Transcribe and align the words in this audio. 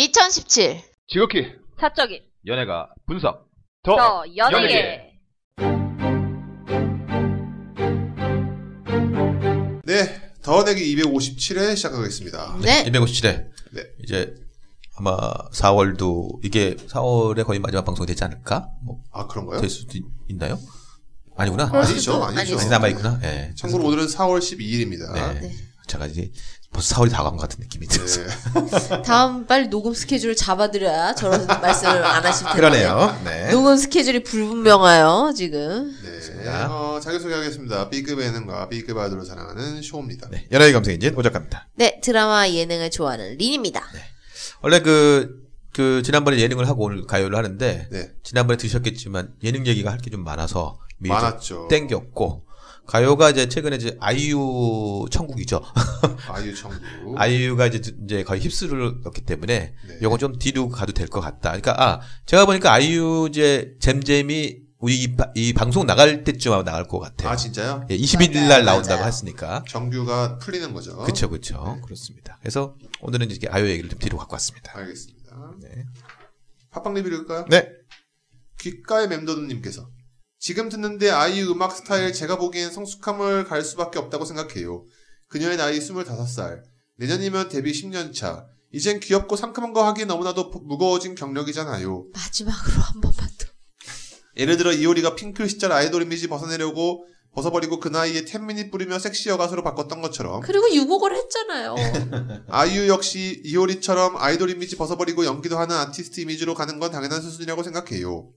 2017 0.00 0.82
지극히 1.08 1.52
사적인 1.80 2.20
연예가 2.46 2.90
분석 3.06 3.48
더, 3.82 3.96
더 3.96 4.24
연예계. 4.36 4.74
연예계. 4.76 5.06
네, 9.86 10.32
더 10.42 10.64
내기 10.64 10.94
257회 10.96 11.76
시작하겠습니다. 11.76 12.58
네 12.62 12.84
257회. 12.84 13.46
네. 13.72 13.82
이제 14.04 14.34
아마 14.96 15.16
4월도 15.52 16.40
이게 16.44 16.76
4월에 16.76 17.44
거의 17.46 17.58
마지막 17.60 17.84
방송이 17.86 18.06
되지 18.06 18.22
않을까? 18.24 18.68
뭐 18.84 19.00
아 19.12 19.26
그런가요? 19.26 19.60
될 19.62 19.70
수도 19.70 19.96
있- 19.96 20.04
있나요? 20.28 20.58
아니구나. 21.36 21.70
아니죠, 21.72 22.22
아니죠. 22.22 22.56
아직 22.56 22.68
남아 22.68 22.88
있구나. 22.88 23.18
예. 23.22 23.52
참고로 23.56 23.84
오늘은 23.86 24.06
4월 24.06 24.40
12일입니다. 24.40 25.12
네. 25.14 25.40
네. 25.40 25.54
제가 25.86 26.06
이제 26.06 26.30
벌써 26.72 26.96
4월이 26.96 27.10
다가온 27.10 27.36
것 27.36 27.42
같은 27.42 27.60
느낌이 27.60 27.86
들어서. 27.86 28.20
네. 28.22 29.02
다음 29.06 29.46
빨리 29.46 29.68
녹음 29.68 29.94
스케줄을 29.94 30.34
잡아드려야 30.36 31.14
저런 31.14 31.46
말씀을 31.46 32.04
안 32.04 32.24
하실 32.24 32.44
텐데 32.46 32.56
그러네요. 32.60 33.20
네. 33.24 33.50
녹음 33.50 33.76
스케줄이 33.76 34.22
불분명해요 34.22 35.32
지금 35.36 35.96
네. 36.02 36.48
어, 36.68 37.00
자기소개하겠습니다. 37.02 37.88
B급 37.90 38.20
예능과 38.20 38.68
B급 38.68 38.98
아이돌을 38.98 39.24
사랑하는 39.24 39.80
쇼입니다. 39.82 40.28
네. 40.30 40.46
연예계 40.52 40.72
감성인진 40.72 41.14
오작가입니다. 41.16 41.68
네 41.76 42.00
드라마 42.02 42.48
예능을 42.48 42.90
좋아하는 42.90 43.36
린입니다 43.38 43.82
원래 44.62 44.80
그, 44.80 45.44
그, 45.72 46.02
지난번에 46.04 46.38
예능을 46.38 46.66
하고 46.66 46.84
오늘 46.84 47.04
가요를 47.06 47.36
하는데, 47.36 47.88
네. 47.90 48.10
지난번에 48.22 48.56
드셨겠지만, 48.56 49.34
예능 49.44 49.66
얘기가 49.66 49.90
할 49.92 49.98
게 49.98 50.10
좀 50.10 50.24
많아서, 50.24 50.78
많았죠. 50.98 51.68
땡겼고, 51.68 52.45
가요가 52.86 53.30
이제 53.30 53.48
최근에 53.48 53.76
이제 53.76 53.96
아이유 54.00 55.06
천국이죠. 55.10 55.60
아이유 56.28 56.54
청구. 56.54 56.76
아이유가 57.16 57.66
이제, 57.66 57.80
이제 58.04 58.22
거의 58.24 58.40
힙스를 58.40 59.00
넣기 59.04 59.22
때문에, 59.22 59.74
네. 59.88 59.98
요건 60.02 60.18
좀 60.18 60.38
뒤로 60.38 60.68
가도 60.68 60.92
될 60.92 61.08
것 61.08 61.20
같다. 61.20 61.50
그러니까, 61.50 61.74
아, 61.82 62.00
제가 62.26 62.46
보니까 62.46 62.72
아이유 62.72 63.28
이제 63.30 63.74
잼잼이 63.80 64.58
우리 64.78 65.02
이, 65.02 65.16
바- 65.16 65.32
이 65.34 65.52
방송 65.54 65.86
나갈 65.86 66.22
때쯤 66.22 66.52
아마 66.52 66.62
나갈 66.62 66.84
것 66.86 66.98
같아요. 67.00 67.30
아 67.30 67.34
진짜요? 67.36 67.86
예, 67.90 67.96
21일 67.96 68.34
날 68.40 68.48
맞아요. 68.48 68.64
나온다고 68.64 68.94
맞아요. 68.96 69.06
했으니까. 69.06 69.64
정규가 69.68 70.38
풀리는 70.38 70.72
거죠. 70.74 70.98
그쵸, 70.98 71.30
그쵸. 71.30 71.78
그렇습니다. 71.82 72.36
그래서 72.40 72.76
오늘은 73.00 73.30
이제 73.30 73.48
아이유 73.50 73.70
얘기를 73.70 73.88
좀 73.88 73.98
뒤로 73.98 74.18
갖고 74.18 74.34
왔습니다. 74.34 74.72
알겠습니다. 74.78 75.52
네. 75.62 75.84
팟빵 76.70 76.92
리뷰 76.94 77.08
읽을까요? 77.08 77.46
네. 77.48 77.68
귓가의 78.60 79.08
맴도드님께서 79.08 79.88
지금 80.38 80.68
듣는데 80.68 81.10
아이유 81.10 81.50
음악 81.50 81.74
스타일 81.74 82.12
제가 82.12 82.36
보기엔 82.38 82.70
성숙함을 82.70 83.44
갈 83.44 83.62
수밖에 83.64 83.98
없다고 83.98 84.24
생각해요. 84.24 84.84
그녀의 85.28 85.56
나이 85.56 85.78
25살. 85.78 86.62
내년이면 86.98 87.48
데뷔 87.48 87.72
10년 87.72 88.14
차. 88.14 88.46
이젠 88.72 89.00
귀엽고 89.00 89.36
상큼한 89.36 89.72
거 89.72 89.84
하기 89.88 90.04
너무나도 90.04 90.50
부- 90.50 90.60
무거워진 90.62 91.14
경력이잖아요. 91.14 92.06
마지막으로 92.12 92.80
한 92.80 93.00
번만 93.00 93.28
더 93.38 93.46
예를 94.36 94.56
들어 94.58 94.72
이효리가 94.72 95.14
핑클 95.14 95.48
시절 95.48 95.72
아이돌 95.72 96.02
이미지 96.02 96.26
벗어내려고 96.28 97.06
벗어버리고 97.32 97.80
그 97.80 97.88
나이에 97.88 98.24
텐미니 98.24 98.70
뿌리며 98.70 98.98
섹시 98.98 99.28
여가수로 99.30 99.62
바꿨던 99.62 100.00
것처럼 100.02 100.40
그리고 100.40 100.72
유곡을 100.74 101.14
했잖아요 101.16 101.74
아이유 102.48 102.88
역시 102.88 103.40
이효리처럼 103.44 104.16
아이돌 104.16 104.50
이미지 104.50 104.76
벗어버리고 104.76 105.24
연기도 105.24 105.58
하는 105.58 105.76
아티스트 105.76 106.20
이미지로 106.20 106.54
가는 106.54 106.78
건 106.78 106.90
당연한 106.90 107.20
수순이라고 107.22 107.62
생각해요. 107.62 108.28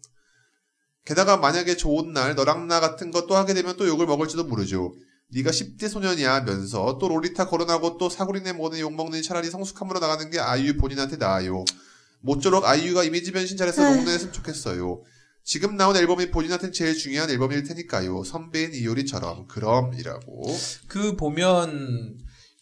게다가 1.10 1.38
만약에 1.38 1.76
좋은 1.76 2.14
날 2.14 2.36
너랑 2.36 2.68
나 2.68 2.80
같은 2.80 3.10
거 3.10 3.26
또 3.26 3.36
하게 3.36 3.56
되면 3.56 3.76
또 3.78 3.88
욕을 3.88 4.06
먹을지도 4.06 4.44
모르죠. 4.44 4.94
네가 5.32 5.50
10대 5.50 5.90
소년이야 5.90 6.42
면서 6.42 6.98
또 7.02 7.08
롤리타 7.10 7.48
거론하고 7.48 7.98
또 7.98 8.10
사구리네 8.10 8.54
뭐네 8.54 8.80
욕먹는 8.82 9.24
차라리 9.24 9.50
성숙함으로 9.50 10.00
나가는 10.00 10.30
게 10.30 10.40
아이유 10.40 10.78
본인한테 10.78 11.18
나아요. 11.18 11.66
모쪼록 12.22 12.64
아이유가 12.66 13.04
이미지 13.04 13.32
변신 13.32 13.58
잘해서 13.58 13.82
에휴. 13.84 13.96
롱런했으면 13.96 14.34
좋겠어요. 14.34 15.02
지금 15.44 15.78
나온 15.78 15.96
앨범이 15.96 16.30
본인한테는 16.30 16.74
제일 16.74 16.96
중요한 16.96 17.28
앨범일 17.32 17.64
테니까요. 17.64 18.24
선배인 18.24 18.76
이효리처럼 18.76 19.48
그럼이라고. 19.48 20.44
그 20.88 21.16
보면 21.16 22.18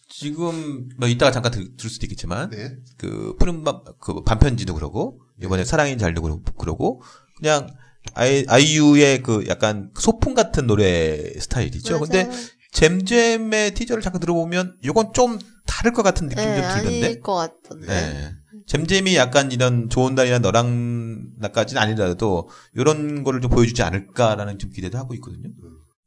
지금 0.10 0.88
뭐 0.98 1.10
이따가 1.10 1.32
잠깐 1.34 1.52
들, 1.52 1.64
을 1.64 1.90
수도 1.90 2.06
있겠지만 2.06 2.50
네. 2.52 2.78
그 2.98 3.36
푸른 3.40 3.66
밤, 3.66 3.82
그 4.00 4.24
반편지도 4.24 4.74
그러고 4.74 5.20
이번에 5.44 5.66
사랑인 5.66 5.98
잘도 5.98 6.22
그러- 6.22 6.40
그러고 6.58 7.02
그냥 7.38 7.68
아이, 8.14 8.46
아이유의 8.48 9.24
그 9.24 9.46
약간 9.48 9.92
소품 10.00 10.34
같은 10.34 10.68
노래 10.68 11.34
스타일이죠. 11.40 12.00
근데 12.00 12.24
맞아요. 12.26 12.40
잼잼의 12.74 13.74
티저를 13.74 14.02
잠깐 14.04 14.20
들어보면 14.20 14.78
이건 14.84 15.14
좀 15.14 15.40
다를 15.66 15.94
것 15.94 16.04
같은 16.04 16.28
느낌이 16.28 16.46
네, 16.46 16.56
좀 16.62 16.70
들던데. 16.70 17.06
아닐 17.06 17.22
것 17.22 17.36
같던데 17.36 17.88
네. 17.88 18.32
잼잼이 18.68 19.16
약간 19.16 19.52
이런 19.52 19.90
좋은 19.90 20.16
날이나 20.16 20.40
너랑 20.40 21.32
나까지는 21.40 21.82
아니더라도 21.82 22.50
이런 22.74 23.24
거를 23.24 23.42
좀 23.42 23.50
보여주지 23.52 23.82
않을까라는 23.84 24.60
좀 24.60 24.70
기대도 24.72 24.98
하고 24.98 25.14
있거든요. 25.16 25.50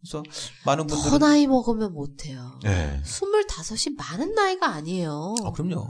그래서 0.00 0.22
많은 0.64 0.86
더 0.86 0.94
분들은 0.96 1.18
나이 1.18 1.46
먹으면 1.46 1.92
못해요 1.92 2.58
네. 2.62 3.00
스물다섯이 3.04 3.94
많은 3.96 4.34
나이가 4.34 4.68
아니에요 4.70 5.34
아, 5.44 5.52
그럼요. 5.52 5.86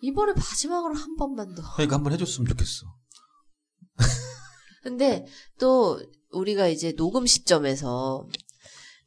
이번에 0.00 0.32
마지막으로 0.34 0.94
한 0.94 1.16
번만 1.16 1.54
더 1.54 1.62
그러니까 1.74 1.96
한 1.96 2.02
번 2.04 2.12
해줬으면 2.12 2.48
좋겠어. 2.48 2.86
근데 4.84 5.26
또 5.58 6.00
우리가 6.30 6.68
이제 6.68 6.92
녹음 6.92 7.26
시점에서 7.26 8.28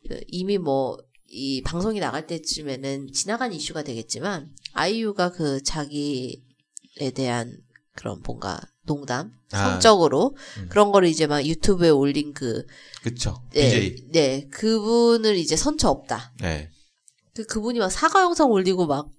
그 0.09 0.19
이미 0.27 0.57
뭐 0.57 0.97
이 1.29 1.61
방송이 1.61 1.99
나갈 1.99 2.25
때쯤에는 2.25 3.11
지나간 3.11 3.51
이슈가 3.51 3.83
되겠지만 3.83 4.49
아이유가 4.73 5.31
그 5.31 5.61
자기에 5.61 6.31
대한 7.13 7.57
그런 7.93 8.21
뭔가 8.25 8.61
농담 8.85 9.33
아. 9.51 9.71
성적으로 9.71 10.35
음. 10.57 10.67
그런 10.69 10.91
거를 10.91 11.09
이제 11.09 11.27
막 11.27 11.45
유튜브에 11.45 11.89
올린 11.89 12.33
그 12.33 12.65
그쵸. 13.03 13.43
네, 13.51 13.69
DJ. 13.69 14.11
네 14.11 14.47
그분을 14.49 15.35
이제 15.35 15.57
선처 15.57 15.89
없다 15.89 16.33
네. 16.39 16.69
그 17.35 17.45
그분이 17.45 17.79
막 17.79 17.89
사과 17.89 18.21
영상 18.21 18.49
올리고 18.49 18.87
막 18.87 19.09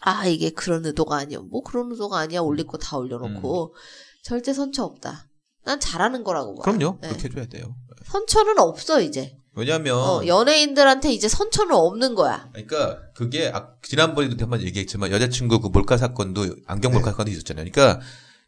아 0.00 0.26
이게 0.26 0.50
그런 0.50 0.86
의도가 0.86 1.16
아니야 1.16 1.40
뭐 1.40 1.62
그런 1.62 1.90
의도가 1.90 2.18
아니야 2.18 2.40
올릴 2.40 2.66
거 2.66 2.78
다 2.78 2.96
올려놓고 2.96 3.74
절대 4.22 4.52
선처 4.52 4.84
없다 4.84 5.28
난 5.66 5.78
잘하는 5.80 6.24
거라고 6.24 6.54
봐 6.54 6.62
그럼요. 6.62 6.98
네. 7.02 7.08
그렇게 7.08 7.28
해줘야 7.28 7.46
돼요. 7.46 7.74
선처는 8.06 8.58
없어 8.58 9.00
이제 9.02 9.36
왜냐면, 9.58 9.96
어, 9.96 10.22
연예인들한테 10.26 11.12
이제 11.12 11.28
선처는 11.28 11.74
없는 11.74 12.14
거야 12.14 12.48
그러니까 12.52 13.00
그게 13.14 13.50
아, 13.52 13.70
지난번에도 13.82 14.36
한번 14.42 14.60
얘기했지만 14.62 15.10
여자친구 15.10 15.60
그 15.60 15.68
몰카 15.68 15.96
사건도 15.96 16.46
안경 16.66 16.92
몰카 16.92 17.06
네. 17.06 17.10
사건도 17.12 17.30
있었잖아요. 17.32 17.66
그러니까 17.70 18.00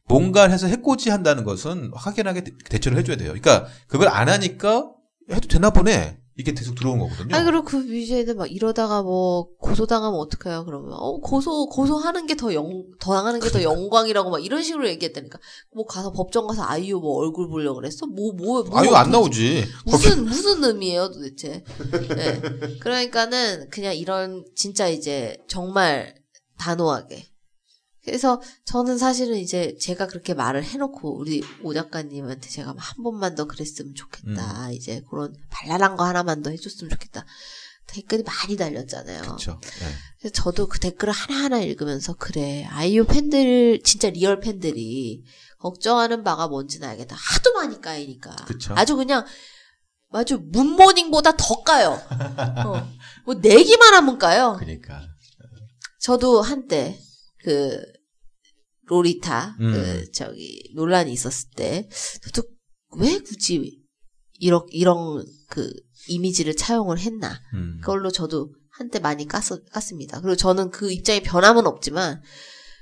뭔가를 0.06 0.52
해서 0.54 0.66
해코지 0.68 1.10
한다는 1.10 1.44
것은 1.44 1.90
확연하게 1.94 2.44
대- 2.44 2.52
대처를 2.70 2.98
해줘야 2.98 3.16
돼요. 3.16 3.28
그러니까 3.28 3.66
그걸 3.88 4.08
안 4.08 4.28
하니까 4.28 4.90
해도 5.30 5.48
되나 5.48 5.70
보네. 5.70 6.18
이게 6.40 6.52
계속 6.54 6.76
들어온 6.76 7.00
거거든요. 7.00 7.34
아니 7.34 7.44
그리고 7.44 7.64
그 7.64 7.76
뮤지션들 7.76 8.36
막 8.36 8.50
이러다가 8.50 9.02
뭐 9.02 9.48
고소당하면 9.58 10.20
어떡해요 10.20 10.64
그러면 10.66 10.92
어 10.94 11.18
고소 11.18 11.66
고소하는 11.68 12.26
게 12.26 12.34
더 12.36 12.54
영 12.54 12.84
더 13.00 13.12
당하는 13.12 13.40
게 13.40 13.50
더 13.50 13.60
영광이라고 13.62 14.30
막 14.30 14.44
이런 14.44 14.62
식으로 14.62 14.88
얘기했다니까 14.88 15.38
뭐 15.74 15.84
가서 15.84 16.12
법정 16.12 16.46
가서 16.46 16.62
아이유 16.62 17.00
뭐 17.00 17.16
얼굴 17.16 17.48
보려 17.48 17.70
고 17.72 17.80
그랬어 17.80 18.06
뭐뭐 18.06 18.62
뭐, 18.62 18.78
아유 18.78 18.94
안 18.94 19.10
나오지. 19.10 19.64
무슨 19.84 20.24
무슨 20.24 20.62
의미예요 20.64 21.10
도대체? 21.10 21.64
네. 22.14 22.40
그러니까는 22.80 23.68
그냥 23.70 23.96
이런 23.96 24.44
진짜 24.54 24.86
이제 24.88 25.36
정말 25.48 26.14
단호하게. 26.58 27.26
그래서 28.10 28.40
저는 28.64 28.98
사실은 28.98 29.38
이제 29.38 29.76
제가 29.78 30.06
그렇게 30.06 30.34
말을 30.34 30.64
해놓고 30.64 31.16
우리 31.16 31.42
오 31.62 31.72
작가님한테 31.74 32.48
제가 32.48 32.74
한 32.76 33.02
번만 33.02 33.34
더 33.34 33.46
그랬으면 33.46 33.94
좋겠다. 33.94 34.70
이제 34.72 35.02
그런 35.08 35.34
발랄한 35.50 35.96
거 35.96 36.04
하나만 36.04 36.42
더 36.42 36.50
해줬으면 36.50 36.90
좋겠다. 36.90 37.24
댓글이 37.86 38.22
많이 38.22 38.56
달렸잖아요. 38.56 39.22
그렇죠. 39.22 39.60
그래서 40.18 40.32
저도 40.34 40.68
그 40.68 40.78
댓글을 40.78 41.12
하나하나 41.12 41.60
읽으면서 41.60 42.14
그래 42.14 42.64
아이유 42.70 43.04
팬들 43.04 43.80
진짜 43.82 44.10
real 44.10 44.40
팬들이 44.40 45.24
걱정하는 45.58 46.22
바가 46.22 46.48
뭔지는 46.48 46.88
알겠다. 46.88 47.16
하도 47.16 47.54
많이 47.54 47.80
까이니까 47.80 48.36
그쵸. 48.46 48.74
아주 48.76 48.96
그냥 48.96 49.24
아주 50.12 50.40
문모닝보다 50.42 51.36
더 51.36 51.62
까요. 51.62 52.00
어. 52.66 52.88
뭐 53.24 53.34
내기만 53.34 53.94
하면 53.94 54.18
까요. 54.18 54.56
그러니까. 54.58 55.02
저도 56.00 56.40
한때 56.42 56.98
그 57.42 57.82
로리타 58.88 59.56
음. 59.60 59.72
그 59.72 60.12
저기 60.12 60.70
논란이 60.74 61.12
있었을 61.12 61.50
때 61.54 61.88
저도 62.22 62.48
왜 62.96 63.18
굳이 63.18 63.82
이런 64.38 64.66
이런 64.70 65.24
그 65.48 65.70
이미지를 66.08 66.56
차용을 66.56 66.98
했나 66.98 67.40
음. 67.54 67.78
그걸로 67.80 68.10
저도 68.10 68.52
한때 68.70 68.98
많이 68.98 69.26
깠, 69.26 69.70
깠습니다. 69.70 70.22
그리고 70.22 70.36
저는 70.36 70.70
그 70.70 70.90
입장에 70.92 71.20
변함은 71.20 71.66
없지만 71.66 72.22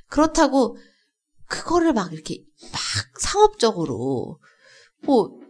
그렇다고 0.09 0.77
그거를 1.47 1.93
막 1.93 2.13
이렇게 2.13 2.45
막 2.73 2.81
상업적으로 3.21 4.41
뭐 5.03 5.41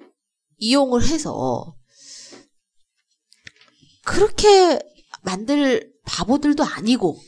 이용을 0.58 1.04
해서 1.04 1.74
그렇게 4.04 4.78
만들 5.22 5.92
바보들도 6.04 6.62
아니고 6.62 7.18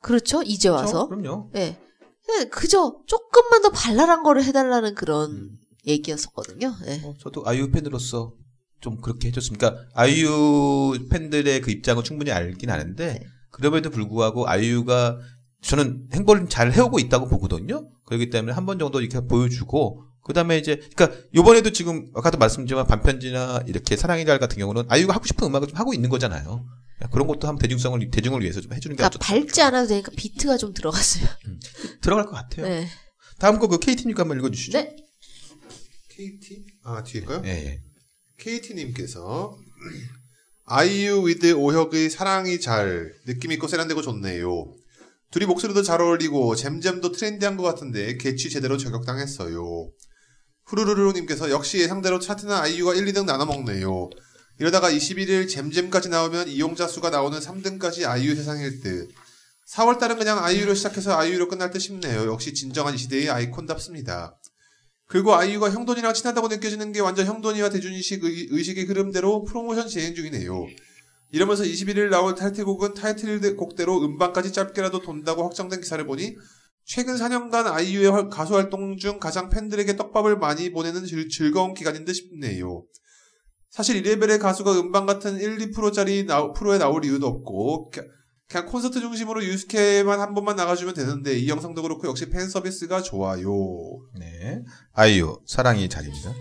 그렇죠? 0.00 0.42
이제 0.42 0.68
와서. 0.68 1.06
그럼요. 1.06 1.50
예. 1.54 1.60
그냥 1.60 1.81
그저 2.50 2.96
조금만 3.06 3.62
더 3.62 3.70
발랄한 3.70 4.22
거를 4.22 4.44
해달라는 4.44 4.94
그런 4.94 5.30
음. 5.30 5.58
얘기였었거든요. 5.86 6.74
예. 6.86 7.00
어, 7.04 7.14
저도 7.18 7.42
아이유 7.46 7.70
팬으로서 7.70 8.34
좀 8.80 9.00
그렇게 9.00 9.28
해줬습니까? 9.28 9.76
아이유 9.94 10.98
팬들의 11.10 11.60
그 11.60 11.70
입장은 11.70 12.04
충분히 12.04 12.30
알긴 12.30 12.70
아는데 12.70 13.18
네. 13.20 13.26
그럼에도 13.50 13.90
불구하고 13.90 14.48
아이유가 14.48 15.18
저는 15.62 16.08
행보를 16.12 16.48
잘 16.48 16.72
해오고 16.72 16.98
있다고 16.98 17.28
보거든요. 17.28 17.88
그렇기 18.06 18.30
때문에 18.30 18.52
한 18.52 18.66
번 18.66 18.78
정도 18.78 19.00
이렇게 19.00 19.20
보여주고 19.26 20.04
그다음에 20.24 20.58
이제 20.58 20.80
그러니까 20.94 21.18
요번에도 21.34 21.70
지금 21.70 22.10
아까도 22.14 22.38
말씀드렸지만 22.38 22.86
반편지나 22.86 23.62
이렇게 23.66 23.96
사랑의 23.96 24.24
달 24.24 24.38
같은 24.38 24.58
경우는 24.58 24.84
아이유가 24.88 25.14
하고 25.14 25.26
싶은 25.26 25.48
음악을 25.48 25.68
좀 25.68 25.78
하고 25.78 25.92
있는 25.94 26.10
거잖아요. 26.10 26.64
그런 27.10 27.26
것도 27.26 27.48
한번 27.48 27.60
대중성을 27.60 28.10
대중을 28.10 28.42
위해서 28.42 28.60
좀 28.60 28.72
해주는 28.72 28.94
게 28.96 28.98
그러니까 28.98 29.18
밟지 29.18 29.62
않아도 29.62 29.88
되니까 29.88 30.12
비트가 30.16 30.56
좀 30.56 30.72
들어갔어요. 30.74 31.26
들어갈 32.00 32.26
것 32.26 32.32
같아요. 32.32 32.66
네. 32.66 32.88
다음 33.38 33.58
거 33.58 33.66
그 33.68 33.78
KT님 33.78 34.14
거 34.14 34.22
한번 34.22 34.38
읽어주시죠. 34.38 34.78
네. 34.78 34.96
KT? 36.10 36.64
아, 36.84 37.02
뒤에까요? 37.02 37.42
예, 37.46 37.50
예. 37.50 37.80
KT님께서 38.38 39.56
아이유 40.64 41.26
with 41.26 41.54
오혁의 41.54 42.10
사랑이 42.10 42.60
잘 42.60 43.12
느낌 43.26 43.52
있고 43.52 43.66
세련되고 43.68 44.02
좋네요. 44.02 44.74
둘이 45.30 45.46
목소리도 45.46 45.82
잘 45.82 46.00
어울리고 46.00 46.54
잼잼도 46.54 47.12
trendy한 47.12 47.56
것 47.56 47.62
같은데 47.62 48.16
개취 48.18 48.50
제대로 48.50 48.76
저격당했어요. 48.76 49.90
후루루루님께서 50.66 51.50
역시 51.50 51.78
예상대로 51.78 52.18
차트는 52.18 52.54
아이유가 52.54 52.94
1, 52.94 53.06
2등 53.06 53.24
나눠 53.24 53.46
먹네요. 53.46 54.10
이러다가 54.62 54.92
21일 54.92 55.48
잼잼까지 55.48 56.08
나오면 56.08 56.46
이용자 56.46 56.86
수가 56.86 57.10
나오는 57.10 57.36
3등까지 57.36 58.08
아이유 58.08 58.36
세상일 58.36 58.80
듯. 58.80 59.08
4월달은 59.68 60.18
그냥 60.18 60.38
아이유로 60.38 60.74
시작해서 60.74 61.18
아이유로 61.18 61.48
끝날 61.48 61.72
듯 61.72 61.80
싶네요. 61.80 62.26
역시 62.30 62.54
진정한 62.54 62.94
이 62.94 62.96
시대의 62.98 63.28
아이콘답습니다. 63.28 64.38
그리고 65.08 65.34
아이유가 65.34 65.68
형돈이랑 65.68 66.14
친하다고 66.14 66.46
느껴지는 66.46 66.92
게 66.92 67.00
완전 67.00 67.26
형돈이와 67.26 67.70
대준이식 67.70 68.22
의- 68.22 68.46
의식의 68.52 68.84
흐름대로 68.84 69.42
프로모션 69.42 69.88
진행 69.88 70.14
중이네요. 70.14 70.64
이러면서 71.32 71.64
21일 71.64 72.08
나올 72.10 72.36
타이틀곡은 72.36 72.94
타이틀곡대로 72.94 74.00
음반까지 74.04 74.52
짧게라도 74.52 75.00
돈다고 75.00 75.42
확정된 75.42 75.80
기사를 75.80 76.06
보니 76.06 76.36
최근 76.84 77.16
4년간 77.16 77.66
아이유의 77.66 78.10
활- 78.12 78.28
가수 78.28 78.54
활동 78.54 78.96
중 78.96 79.18
가장 79.18 79.50
팬들에게 79.50 79.96
떡밥을 79.96 80.36
많이 80.38 80.70
보내는 80.70 81.04
즐, 81.04 81.28
즐거운 81.28 81.74
기간인 81.74 82.04
듯 82.04 82.12
싶네요. 82.12 82.84
사실 83.72 83.96
이 83.96 84.02
레벨의 84.02 84.38
가수가 84.38 84.70
음반 84.78 85.06
같은 85.06 85.40
1, 85.40 85.56
2%짜리 85.72 86.26
나, 86.26 86.52
프로에 86.52 86.76
나올 86.76 87.04
이유도 87.06 87.26
없고 87.26 87.88
그- 87.90 88.06
그냥 88.46 88.66
콘서트 88.66 89.00
중심으로 89.00 89.42
유스케만 89.42 90.20
한 90.20 90.34
번만 90.34 90.56
나가주면 90.56 90.92
되는데 90.92 91.38
이 91.38 91.48
영상도 91.48 91.80
그렇고 91.80 92.06
역시 92.06 92.28
팬 92.28 92.50
서비스가 92.50 93.00
좋아요. 93.00 93.48
네. 94.18 94.62
아이유 94.92 95.40
사랑이 95.46 95.88
잘입니다. 95.88 96.34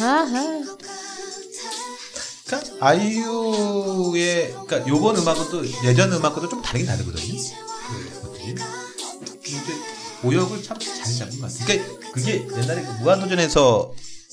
아하. 0.00 0.62
그러니까 2.46 2.86
아이유의 2.86 4.52
그러니까 4.52 4.88
요번 4.88 5.16
음악은 5.16 5.50
또 5.50 5.64
예전 5.84 6.12
음악과도 6.12 6.48
좀 6.48 6.62
다르긴 6.62 6.86
다르거든요. 6.86 7.67
그 10.30 10.36
오역을 10.36 10.62
참 10.62 10.78
잘 10.78 11.04
잡은 11.12 11.40
것 11.40 11.52
같아요. 11.52 11.66
그러니까 11.66 12.10
그게 12.12 12.34
옛날에 12.42 12.82
그 12.82 12.90
무한도전에서 13.02 13.92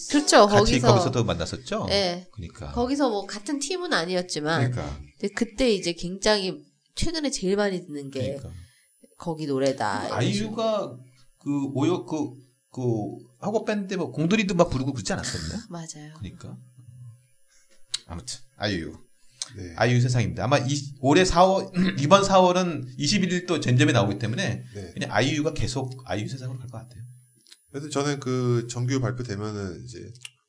그렇죠. 0.09 0.47
같이 0.47 0.79
거기서 0.79 0.87
거기서도 0.87 1.23
만났었죠. 1.23 1.87
예. 1.89 2.27
그러니까. 2.31 2.71
거기서 2.73 3.09
뭐 3.09 3.25
같은 3.25 3.59
팀은 3.59 3.91
아니었지만 3.93 4.71
그러니까. 4.71 4.99
근데 5.19 5.33
그때 5.33 5.71
이제 5.71 5.93
굉장히 5.93 6.63
최근에 6.95 7.29
제일 7.31 7.55
많이 7.55 7.85
듣는 7.85 8.11
게 8.11 8.35
그러니까. 8.35 8.49
거기 9.17 9.47
노래다. 9.47 10.13
아이유가 10.13 10.95
그 11.39 11.65
오역 11.73 12.05
그, 12.07 12.29
그 12.71 12.81
하고 13.39 13.65
밴드 13.65 13.93
뭐 13.95 14.11
공돌이도 14.11 14.53
막 14.55 14.69
부르고 14.69 14.93
그러지 14.93 15.11
않았었나? 15.13 15.65
맞아요. 15.69 16.13
그러니까. 16.17 16.57
아무튼 18.07 18.37
아이유. 18.57 18.97
네. 19.57 19.73
아이유 19.77 20.01
세상입니다. 20.01 20.43
아마 20.43 20.57
이, 20.59 20.93
올해 20.99 21.23
4월 21.23 21.99
이번 22.01 22.23
4월은 22.23 22.97
21일 22.97 23.47
또 23.47 23.59
젠점에 23.59 23.91
나오기 23.91 24.19
때문에 24.19 24.63
네. 24.73 24.91
그냥 24.93 25.11
아이유가 25.11 25.53
계속 25.53 26.03
아이유 26.05 26.27
세상으로 26.27 26.59
갈 26.59 26.67
것 26.69 26.77
같아요. 26.79 27.03
그래서 27.71 27.89
저는 27.89 28.19
그 28.19 28.67
정규 28.69 28.99
발표되면은 29.01 29.83
이제 29.85 29.99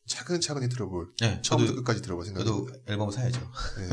차근차근히 0.06 0.68
들어볼 0.68 1.08
네, 1.20 1.40
처음부터 1.42 1.72
저도 1.72 1.82
끝까지 1.82 2.00
들어볼 2.02 2.24
생각입니다. 2.24 2.56
저도 2.68 2.80
앨범 2.86 3.10
사야죠. 3.10 3.40
네. 3.78 3.88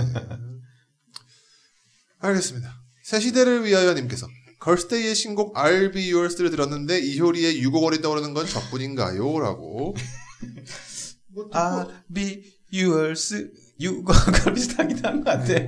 알겠습니다. 2.19 2.81
새 3.03 3.19
시대를 3.19 3.65
위하여님께서 3.65 4.27
걸스데이의 4.59 5.13
신곡 5.15 5.55
I'll 5.55 5.93
Be 5.93 6.13
Yours를 6.13 6.49
들었는데 6.51 6.99
이효리의 6.99 7.61
유고걸이 7.61 8.01
떠오르는 8.01 8.33
건 8.33 8.47
저뿐인가요? 8.47 9.39
라고 9.39 9.93
뭐 11.33 11.49
듣고, 11.49 11.91
yours, 12.73 13.51
유거가 13.79 14.53
비슷하긴 14.53 15.03
한 15.05 15.23
것 15.23 15.31
같아요. 15.31 15.67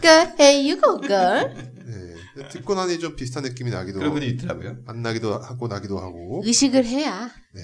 Girl, 0.00 0.32
hey 0.40 0.70
you 0.70 0.80
go 0.80 1.00
girl. 1.00 1.54
네. 1.86 2.48
듣고 2.48 2.74
나니 2.74 2.98
좀 2.98 3.16
비슷한 3.16 3.42
느낌이 3.42 3.70
나기도 3.70 3.98
그런 3.98 4.12
분이 4.14 4.26
있더라고요. 4.28 4.76
안 4.86 5.02
나기도 5.02 5.34
하고 5.38 5.68
나기도 5.68 5.98
하고 5.98 6.42
의식을 6.44 6.84
해야. 6.86 7.30
네. 7.54 7.62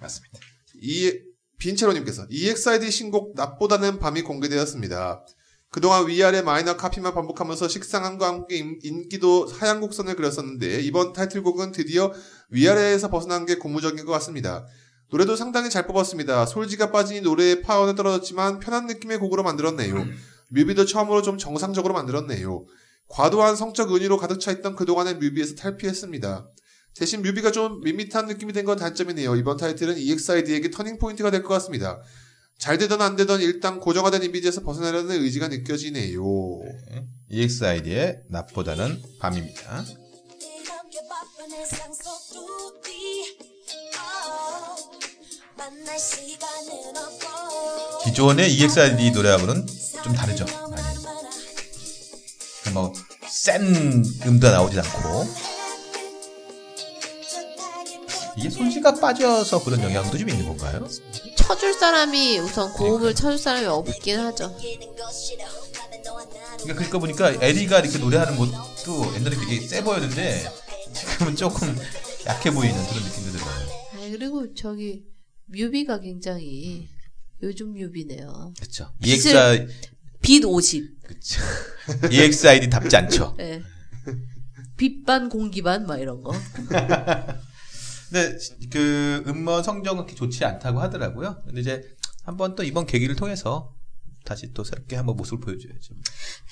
맞습니다. 0.00 0.38
이 0.80 1.12
빈체로님께서 1.58 2.26
EXID 2.30 2.90
신곡 2.90 3.34
낮보다는 3.36 3.98
밤이 3.98 4.22
공개되었습니다. 4.22 5.24
그동안 5.70 6.06
위아래 6.08 6.40
마이너 6.40 6.76
카피만 6.76 7.12
반복하면서 7.14 7.68
식상함과 7.68 8.26
함께 8.26 8.56
인- 8.56 8.78
인기도 8.82 9.46
하향 9.46 9.80
곡선을 9.80 10.16
그렸었는데 10.16 10.80
이번 10.80 11.12
타이틀곡은 11.12 11.72
드디어 11.72 12.10
위아래에서 12.50 13.10
벗어난 13.10 13.44
게 13.44 13.56
고무적인 13.56 14.04
것 14.06 14.12
같습니다. 14.12 14.66
노래도 15.10 15.36
상당히 15.36 15.70
잘 15.70 15.86
뽑았습니다. 15.86 16.46
솔지가 16.46 16.90
빠지니 16.90 17.22
노래의 17.22 17.62
파워는 17.62 17.94
떨어졌지만 17.94 18.60
편한 18.60 18.86
느낌의 18.86 19.18
곡으로 19.18 19.42
만들었네요. 19.42 19.94
뮤비도 20.50 20.84
처음으로 20.86 21.22
좀 21.22 21.38
정상적으로 21.38 21.94
만들었네요. 21.94 22.64
과도한 23.08 23.56
성적 23.56 23.94
은유로 23.94 24.18
가득 24.18 24.38
차 24.40 24.50
있던 24.52 24.76
그동안의 24.76 25.16
뮤비에서 25.16 25.54
탈피했습니다. 25.54 26.48
대신 26.94 27.22
뮤비가 27.22 27.50
좀 27.52 27.80
밋밋한 27.82 28.26
느낌이 28.26 28.52
된 28.52 28.64
건 28.66 28.76
단점이네요. 28.76 29.36
이번 29.36 29.56
타이틀은 29.56 29.96
EXID에게 29.98 30.70
turning 30.70 30.98
point가 30.98 31.30
될 31.30 31.42
것 31.42 31.54
같습니다. 31.54 32.00
잘 32.58 32.76
되던 32.76 33.00
안 33.00 33.14
되던 33.16 33.40
일단 33.40 33.78
고정화된 33.78 34.24
이미지에서 34.24 34.62
벗어나려는 34.62 35.22
의지가 35.22 35.48
느껴지네요. 35.48 36.20
EXID의 37.30 38.22
낮보다는 38.28 39.00
밤입니다. 39.20 39.84
기존의 48.04 48.52
EXID 48.54 49.10
노래하고는 49.10 49.66
좀 50.02 50.12
다르죠. 50.14 50.44
많이. 50.70 50.98
뭐센 52.72 54.04
음도 54.26 54.50
나오지 54.50 54.78
않고 54.78 55.26
이게 58.36 58.50
솔지가 58.50 58.94
빠져서 58.94 59.64
그런 59.64 59.82
영향도 59.82 60.16
좀 60.16 60.28
있는 60.28 60.46
건가요? 60.46 60.86
쳐줄 61.36 61.74
사람이 61.74 62.38
우선 62.38 62.72
고음을 62.72 63.14
쳐줄 63.14 63.38
사람이 63.38 63.66
없긴 63.66 64.20
하죠. 64.20 64.54
그러니까 66.58 66.74
그러니까 66.74 66.98
보니까 66.98 67.30
에리가 67.44 67.80
이렇게 67.80 67.98
노래하는 67.98 68.36
것도 68.36 69.14
옛날에 69.16 69.36
되게 69.36 69.66
세 69.66 69.82
보였는데 69.82 70.52
지금은 70.92 71.36
조금 71.36 71.76
약해 72.26 72.50
보이는 72.50 72.74
그런 72.86 73.02
느낌도 73.04 73.32
들어요. 73.32 73.50
아 73.94 74.10
그리고 74.10 74.54
저기 74.54 75.04
뮤비가 75.48 76.00
굉장히 76.00 76.88
요즘 77.42 77.72
뮤비네요. 77.72 78.52
그렇죠. 78.56 78.92
EXI 79.04 79.66
빛 80.20 80.44
50. 80.44 81.02
그쵸. 81.02 81.40
EXID답지 82.10 82.96
않죠. 82.96 83.36
예. 83.40 83.62
빛반 84.76 85.28
공기반 85.28 85.86
막 85.86 85.98
이런 85.98 86.22
거. 86.22 86.32
근데 88.10 88.38
그 88.70 89.24
음원 89.26 89.62
성적은 89.62 90.04
그렇게 90.04 90.14
좋지 90.14 90.44
않다고 90.44 90.80
하더라고요. 90.80 91.42
근데 91.44 91.60
이제 91.60 91.82
한번 92.22 92.54
또 92.54 92.62
이번 92.62 92.86
계기를 92.86 93.16
통해서 93.16 93.74
다시 94.24 94.52
또 94.52 94.64
새롭게 94.64 94.96
한번 94.96 95.16
모습을 95.16 95.40
보여줘야죠. 95.40 95.94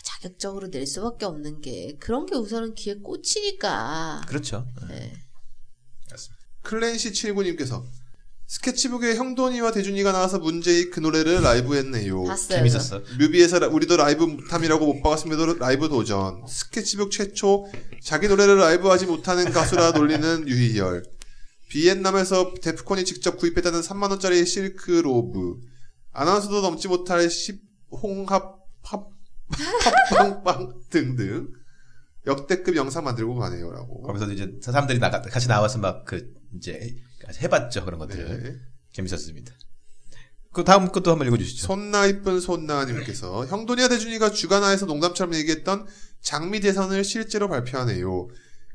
자격적으로 0.02 0.70
낼 0.70 0.86
수밖에 0.86 1.26
없는 1.26 1.60
게 1.60 1.96
그런 1.98 2.26
게 2.26 2.34
우선은 2.34 2.74
귀에 2.74 2.94
꽂히니까. 2.94 4.22
그렇죠. 4.26 4.66
예. 4.90 5.12
클랜시 6.62 7.12
79님께서 7.12 7.84
스케치북에 8.46 9.16
형돈이와 9.16 9.72
대준이가 9.72 10.12
나와서 10.12 10.38
문제의 10.38 10.90
그 10.90 11.00
노래를 11.00 11.42
라이브 11.42 11.74
했네요. 11.76 12.22
봤어요. 12.24 12.58
재밌었어. 12.58 13.02
뮤비에서 13.18 13.58
라- 13.58 13.66
우리도 13.68 13.96
라이브 13.96 14.22
못함이라고 14.22 14.86
못 14.86 15.02
박았음에도 15.02 15.54
라이브 15.58 15.88
도전. 15.88 16.46
스케치북 16.46 17.10
최초 17.10 17.66
자기 18.02 18.28
노래를 18.28 18.56
라이브하지 18.58 19.06
못하는 19.06 19.50
가수라 19.50 19.90
놀리는 19.92 20.46
유희열. 20.48 21.02
베트남에서 21.70 22.54
데프콘이 22.62 23.04
직접 23.04 23.36
구입했다는 23.36 23.80
3만 23.80 24.10
원짜리 24.10 24.46
실크 24.46 24.92
로브. 24.92 25.56
아나운서도 26.12 26.60
넘지 26.62 26.86
못할 26.86 27.28
10 27.28 27.60
홍합 27.90 28.58
팝 28.82 29.08
팝빵빵 30.10 30.82
등등 30.90 31.48
역대급 32.26 32.76
영상 32.76 33.02
만들고 33.02 33.34
가네요 33.34 33.72
라고. 33.72 34.02
거기서 34.02 34.30
이제 34.32 34.52
사람들이 34.62 35.00
나가, 35.00 35.20
같이 35.20 35.48
나와서 35.48 35.78
막 35.78 36.04
그 36.04 36.32
이제 36.56 36.94
해봤죠 37.42 37.84
그런 37.84 37.98
것들을 37.98 38.42
네. 38.42 38.56
재밌었습니다. 38.92 39.52
그 40.52 40.64
다음 40.64 40.90
것도 40.90 41.10
한번 41.10 41.26
읽어주시죠. 41.26 41.66
손나 41.66 42.06
이쁜 42.06 42.40
손나님께서 42.40 43.44
형돈이와 43.46 43.88
대준이가 43.88 44.30
주간화에서 44.30 44.86
농담처럼 44.86 45.34
얘기했던 45.34 45.86
장미 46.22 46.60
대선을 46.60 47.04
실제로 47.04 47.48
발표하네요. 47.48 48.28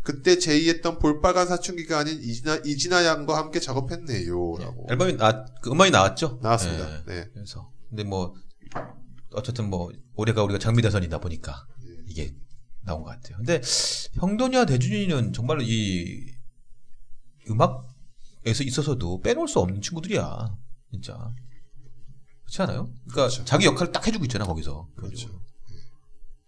그때 0.03 0.37
제의했던 0.37 0.99
볼빨간 0.99 1.47
사춘기가 1.47 1.99
아닌 1.99 2.19
이진아, 2.21 2.61
이진아 2.65 3.05
양과 3.05 3.37
함께 3.37 3.59
작업했네요.라고 3.59 4.87
앨범이 4.89 5.17
나, 5.17 5.45
그 5.61 5.71
음원이 5.71 5.91
나왔죠? 5.91 6.39
나왔습니다. 6.41 7.03
네. 7.05 7.15
네. 7.15 7.29
그래서 7.33 7.71
근데 7.89 8.03
뭐 8.03 8.33
어쨌든 9.33 9.69
뭐 9.69 9.91
올해가 10.15 10.43
우리가 10.43 10.59
장미 10.59 10.81
대선이다 10.81 11.19
보니까 11.19 11.65
네. 11.83 11.95
이게 12.07 12.35
나온 12.83 13.03
것 13.03 13.09
같아요. 13.09 13.37
근데 13.37 13.61
형돈이와 14.13 14.65
대준이는 14.65 15.33
정말로 15.33 15.61
이 15.63 16.31
음악 17.49 17.90
에서 18.45 18.63
있어서도 18.63 19.21
빼놓을 19.21 19.47
수 19.47 19.59
없는 19.59 19.81
친구들이야. 19.81 20.57
진짜. 20.91 21.33
그렇지 22.43 22.61
않아요? 22.63 22.85
그러니까 23.05 23.13
그렇죠. 23.13 23.45
자기 23.45 23.65
역할을 23.65 23.91
딱 23.91 24.05
해주고 24.05 24.25
있잖아 24.25 24.45
거기서. 24.45 24.89
그렇죠. 24.95 25.41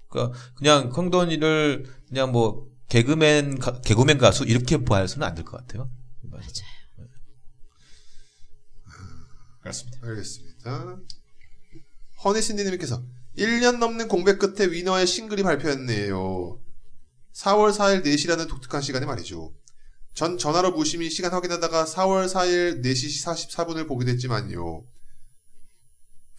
그러니까 0.10 0.38
그냥 0.56 0.92
형돈이를 0.94 1.86
그냥 2.08 2.32
뭐 2.32 2.68
개그맨 2.90 3.60
가, 3.60 3.80
개그맨 3.82 4.18
가수 4.18 4.44
이렇게 4.44 4.84
봐서는 4.84 5.26
안 5.28 5.36
될 5.36 5.44
것 5.46 5.58
같아요. 5.58 5.90
맞아요. 6.24 6.46
그렇습니다. 9.62 10.00
알겠습니다. 10.08 10.98
허니신디님께서 12.24 13.04
1년 13.38 13.78
넘는 13.78 14.08
공백 14.08 14.38
끝에 14.40 14.70
위너의 14.72 15.08
싱글이 15.08 15.44
발표했네요. 15.44 16.60
4월 17.34 17.72
4일 17.72 18.04
4시라는 18.06 18.48
독특한 18.48 18.82
시간에 18.82 19.06
말이죠. 19.06 19.54
전 20.14 20.38
전화로 20.38 20.72
무심히 20.72 21.10
시간 21.10 21.32
확인하다가 21.32 21.86
4월 21.86 22.28
4일 22.32 22.84
4시 22.84 23.26
44분을 23.50 23.88
보게 23.88 24.06
됐지만요. 24.06 24.84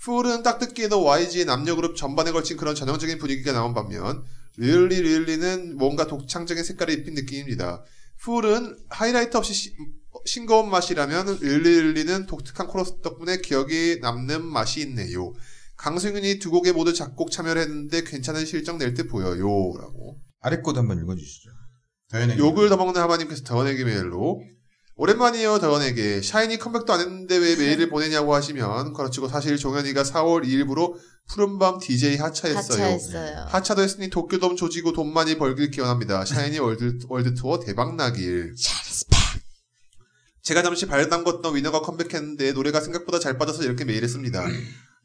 풀은 0.01 0.43
딱 0.43 0.59
듣기에도 0.59 1.03
YG의 1.03 1.45
남녀그룹 1.47 1.97
전반에 1.97 2.31
걸친 2.31 2.57
그런 2.57 2.75
전형적인 2.75 3.19
분위기가 3.19 3.53
나온 3.53 3.73
반면 3.75 4.23
릴리 4.59 5.01
릴리는 5.01 5.77
뭔가 5.77 6.07
독창적인 6.07 6.63
색깔을 6.63 6.95
입힌 6.95 7.15
느낌입니다. 7.15 7.83
풀은 8.19 8.77
하이라이트 8.91 9.37
없이 9.37 9.53
시- 9.55 9.75
싱거운 10.27 10.71
맛이라면 10.71 11.39
Really 11.41 11.73
Really는 11.73 12.27
독특한 12.27 12.69
코러스 12.69 13.01
덕분에 13.03 13.39
기억이 13.39 13.99
남는 14.01 14.45
맛이 14.45 14.81
있네요. 14.83 15.33
강승윤이 15.77 16.39
두 16.39 16.51
곡에 16.53 16.71
모두 16.71 16.93
작곡 16.95 17.33
참여를 17.33 17.63
했는데 17.63 18.05
괜찮은 18.05 18.45
실적 18.47 18.77
낼 18.77 18.95
듯 18.95 19.09
보여요. 19.09 19.39
라고. 19.77 20.21
아래 20.41 20.61
것도 20.63 20.79
한번 20.79 20.99
읽어주시죠. 21.01 21.51
더현의 22.15 22.39
욕을 22.39 22.69
더 22.69 22.77
먹는 22.77 23.01
하마님께서 23.01 23.43
더원에게 23.43 23.85
메일로 23.85 24.41
오랜만이에요 24.97 25.59
더원에게 25.59 26.23
샤이니 26.23 26.59
컴백도 26.59 26.93
안 26.93 27.01
했는데 27.01 27.37
왜 27.37 27.57
메일을 27.57 27.89
보내냐고 27.91 28.33
하시면 28.33 28.93
그렇지고 28.93 29.27
사실 29.27 29.57
종현이가 29.57 30.05
4월 30.05 30.47
2일부로 30.47 30.95
푸른밤 31.27 31.81
DJ 31.81 32.17
하차했어요. 32.19 32.85
하차했어요. 32.85 33.47
하차도 33.49 33.83
했으니 33.83 34.11
도쿄돔 34.11 34.55
조지고 34.55 34.93
돈 34.93 35.13
많이 35.13 35.37
벌길 35.37 35.73
기원합니다. 35.73 36.25
샤이니 36.25 36.61
월드, 36.61 36.99
world 37.09 37.35
tour 37.35 37.59
대박 37.59 37.97
나길. 37.97 38.55
제가 40.43 40.63
잠시 40.63 40.87
발 40.87 41.09
담궜던 41.09 41.55
위너가 41.55 41.81
컴백했는데 41.81 42.53
노래가 42.53 42.81
생각보다 42.81 43.19
잘 43.19 43.37
빠져서 43.39 43.65
이렇게 43.65 43.85
메일했습니다. 43.85 44.47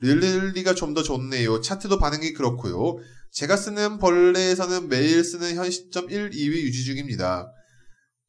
릴릴리가 0.02 0.74
좀 0.76 0.94
더 0.94 1.04
좋네요. 1.04 1.62
차트도 1.62 2.00
반응이 2.00 2.34
그렇고요. 2.34 2.98
제가 3.32 3.56
쓰는 3.58 3.98
벌레에서는 4.00 4.90
매일 4.90 5.24
쓰는 5.24 5.56
현 5.56 5.70
시점 5.70 6.10
1, 6.10 6.32
2위 6.32 6.62
유지 6.64 6.84
중입니다. 6.86 7.52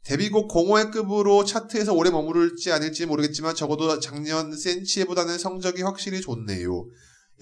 데뷔곡 0.04 0.48
공호의 0.48 0.90
급으로 0.90 1.44
차트에서 1.44 1.92
오래 1.94 2.10
머무를지 2.10 2.72
아닐지 2.72 3.06
모르겠지만 3.06 3.54
적어도 3.54 3.98
작년 4.00 4.56
센치에보다는 4.56 5.38
성적이 5.38 5.82
확실히 5.82 6.20
좋네요. 6.20 6.86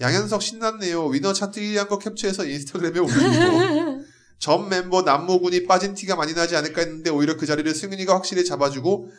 양현석 0.01 0.41
신났네요. 0.41 1.07
위너 1.07 1.33
차트 1.33 1.59
1위 1.59 1.75
한 1.75 1.87
거 1.89 1.97
캡처해서 1.97 2.45
인스타그램에 2.45 2.99
올리고 2.99 4.03
전 4.39 4.69
멤버 4.69 5.01
남모군이 5.01 5.65
빠진 5.65 5.93
티가 5.93 6.15
많이 6.15 6.33
나지 6.33 6.55
않을까 6.55 6.81
했는데 6.81 7.09
오히려 7.09 7.35
그 7.35 7.45
자리를 7.45 7.73
승윤이가 7.75 8.13
확실히 8.13 8.45
잡아주고 8.45 9.09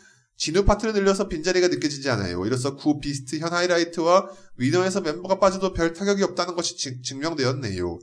진우 0.40 0.64
파트를 0.64 0.94
늘려서 0.94 1.28
빈자리가 1.28 1.68
느껴지지 1.68 2.08
않아요. 2.08 2.46
이로써 2.46 2.74
구 2.74 2.98
비스트 2.98 3.38
현 3.40 3.52
하이라이트와 3.52 4.26
위너에서 4.56 5.02
멤버가 5.02 5.38
빠져도 5.38 5.74
별 5.74 5.92
타격이 5.92 6.22
없다는 6.22 6.54
것이 6.56 6.78
증- 6.78 7.02
증명되었네요. 7.02 7.98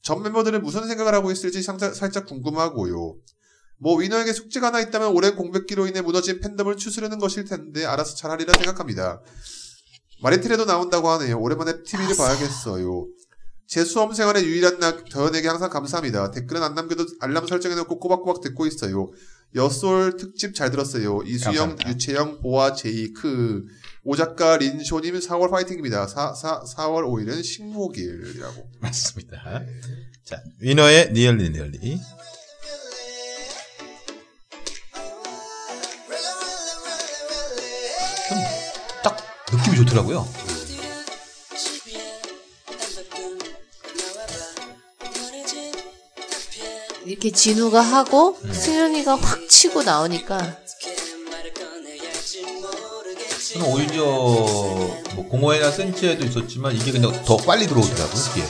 전 0.00 0.22
멤버들은 0.22 0.62
무슨 0.62 0.88
생각을 0.88 1.12
하고 1.12 1.30
있을지 1.30 1.62
상자- 1.62 1.92
살짝 1.92 2.24
궁금하고요. 2.24 3.16
뭐 3.78 3.98
위너에게 3.98 4.32
숙제가 4.32 4.68
하나 4.68 4.80
있다면 4.80 5.08
오랜 5.10 5.36
공백기로 5.36 5.86
인해 5.86 6.00
무너진 6.00 6.40
팬덤을 6.40 6.78
추스르는 6.78 7.18
것일 7.18 7.44
텐데 7.44 7.84
알아서 7.84 8.16
잘하리라 8.16 8.54
생각합니다. 8.56 9.20
마리텔에도 10.22 10.64
나온다고 10.64 11.10
하네요. 11.10 11.38
오랜만에 11.38 11.82
TV를 11.82 12.16
봐야겠어요. 12.16 13.06
제 13.66 13.84
수험 13.84 14.14
생활의 14.14 14.44
유일한 14.46 14.78
날 14.78 15.04
더현에게 15.04 15.46
항상 15.46 15.68
감사합니다. 15.68 16.30
댓글은 16.30 16.62
안 16.62 16.74
남겨도 16.74 17.04
알람 17.20 17.46
설정해놓고 17.46 17.98
꼬박꼬박 17.98 18.40
듣고 18.40 18.66
있어요. 18.66 19.10
여솔 19.54 20.16
특집 20.16 20.54
잘 20.54 20.70
들었어요. 20.70 21.22
이수영, 21.24 21.54
감사합니다. 21.76 21.90
유채영, 21.90 22.40
보아, 22.40 22.72
제이크, 22.74 23.64
오작가 24.04 24.56
린쇼님 24.56 25.18
4월 25.18 25.50
파이팅입니다. 25.50 26.06
4, 26.06 26.34
4, 26.34 26.62
4월 26.76 27.04
5일은 27.04 27.44
식목일이라고. 27.44 28.70
맞습니다. 28.80 29.62
자, 30.24 30.42
위너의 30.60 31.12
니얼리 31.12 31.50
니얼리. 31.50 32.00
좀딱 39.02 39.16
느낌이 39.52 39.76
좋더라고요. 39.76 40.51
이렇게 47.12 47.30
진우가 47.30 47.78
하고 47.82 48.38
승현이가 48.50 49.16
확 49.16 49.46
치고 49.46 49.82
나오니까 49.82 50.56
저는 53.52 53.66
오히려 53.66 54.02
뭐 54.02 55.28
공허에나 55.28 55.70
센치에도 55.70 56.24
있었지만 56.24 56.74
이게 56.74 56.90
그냥 56.90 57.12
더 57.26 57.36
빨리 57.36 57.66
들어오더라고요. 57.66 58.22
이게. 58.34 58.46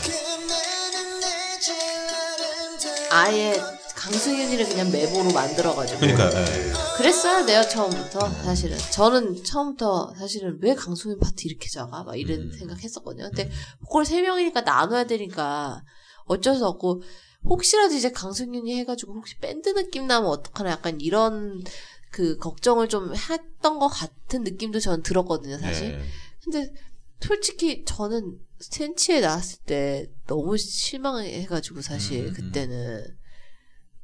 아예 3.10 3.60
강승현이를 3.96 4.68
그냥 4.68 4.92
메모로 4.92 5.32
만들어가지고 5.32 5.98
그러니까 5.98 6.30
예. 6.32 6.72
그랬어야 6.96 7.44
돼요 7.44 7.62
처음부터 7.68 8.28
사실은 8.44 8.78
저는 8.78 9.42
처음부터 9.44 10.14
사실은 10.16 10.58
왜 10.62 10.74
강승현 10.74 11.18
파트 11.18 11.46
이렇게 11.46 11.68
작아 11.68 12.04
막 12.04 12.16
이런 12.16 12.42
음. 12.42 12.52
생각했었거든요 12.52 13.24
근데 13.24 13.50
그걸 13.80 14.04
세 14.04 14.22
명이니까 14.22 14.62
나눠야 14.62 15.04
되니까 15.04 15.82
어쩔 16.26 16.54
수 16.56 16.64
없고 16.66 17.02
혹시라도 17.44 17.94
이제 17.94 18.10
강승현이 18.10 18.76
해가지고 18.78 19.14
혹시 19.14 19.36
밴드 19.38 19.74
느낌 19.74 20.06
나면 20.06 20.28
어떡하나 20.30 20.70
약간 20.70 21.00
이런 21.00 21.62
그 22.10 22.36
걱정을 22.38 22.88
좀 22.88 23.14
했던 23.14 23.78
것 23.78 23.88
같은 23.88 24.44
느낌도 24.44 24.80
저는 24.80 25.02
들었거든요 25.02 25.58
사실 25.58 25.94
예. 25.94 26.02
근데 26.44 26.72
솔직히 27.20 27.84
저는 27.84 28.38
센치에 28.60 29.20
나왔을 29.20 29.58
때 29.64 30.06
너무 30.26 30.56
실망해가지고 30.56 31.82
사실 31.82 32.24
음, 32.24 32.28
음. 32.28 32.32
그때는 32.34 33.04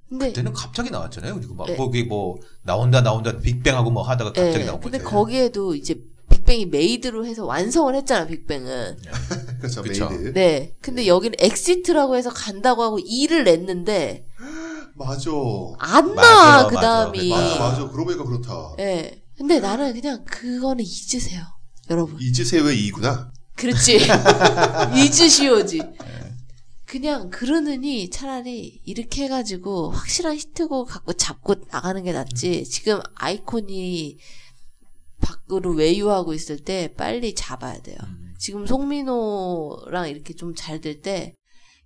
근데 0.09 0.29
그때는 0.29 0.53
갑자기 0.55 0.91
나왔잖아요. 0.91 1.35
그리고 1.35 1.55
막 1.55 1.67
네. 1.67 1.77
거기 1.77 2.03
뭐 2.05 2.39
나온다 2.63 3.03
나온다 3.03 3.39
빅뱅하고 3.39 3.91
뭐 3.91 4.03
하다가 4.03 4.33
갑자기 4.33 4.61
예, 4.61 4.65
나온 4.65 4.81
근데 4.81 4.99
거죠. 4.99 5.11
거기에도 5.11 5.75
이제 5.75 6.01
빅뱅이 6.49 6.67
MADE로 6.67 7.27
해서 7.27 7.45
완성을 7.45 7.95
했잖아 7.95 8.27
빅뱅은 8.27 8.97
그렇죠. 9.61 9.83
그쵸. 9.83 10.09
MADE. 10.09 10.33
네 10.33 10.75
근데 10.81 11.07
여기는 11.07 11.37
EXIT라고 11.39 12.17
해서 12.17 12.31
간다고 12.31 12.83
하고 12.83 12.99
2를 12.99 13.45
냈는데 13.45 14.27
맞아. 14.97 15.31
안 15.79 16.15
나와 16.15 16.67
그 16.67 16.75
맞아. 16.75 16.81
다음이 17.05 17.29
맞아, 17.31 17.59
맞아. 17.59 17.77
그러고 17.89 18.05
보니까 18.07 18.25
그렇다. 18.25 18.75
예 18.81 19.23
근데 19.37 19.61
나는 19.61 19.93
그냥 19.93 20.25
그거는 20.25 20.83
잊으세요 20.85 21.43
여러분 21.91 22.17
이즈세의 22.21 22.79
이구나. 22.87 23.31
그렇지 23.55 23.99
잊으시오지 24.97 25.83
그냥 26.87 27.29
그러느니 27.29 28.09
차라리 28.09 28.81
이렇게 28.85 29.25
해가지고 29.25 29.91
확실한 29.91 30.37
히트곡 30.37 30.89
갖고 30.89 31.13
잡고 31.13 31.57
나가는 31.71 32.03
게 32.03 32.13
낫지 32.13 32.65
지금 32.65 33.01
아이콘이 33.17 34.17
밖으로 35.21 35.73
외유하고 35.73 36.33
있을 36.35 36.59
때 36.65 36.93
빨리 36.97 37.35
잡아야 37.35 37.81
돼요 37.81 37.97
음. 38.03 38.35
지금 38.39 38.67
송민호랑 38.67 40.09
이렇게 40.09 40.35
좀 40.35 40.55
잘 40.55 40.81
될 40.81 41.01
때 41.03 41.35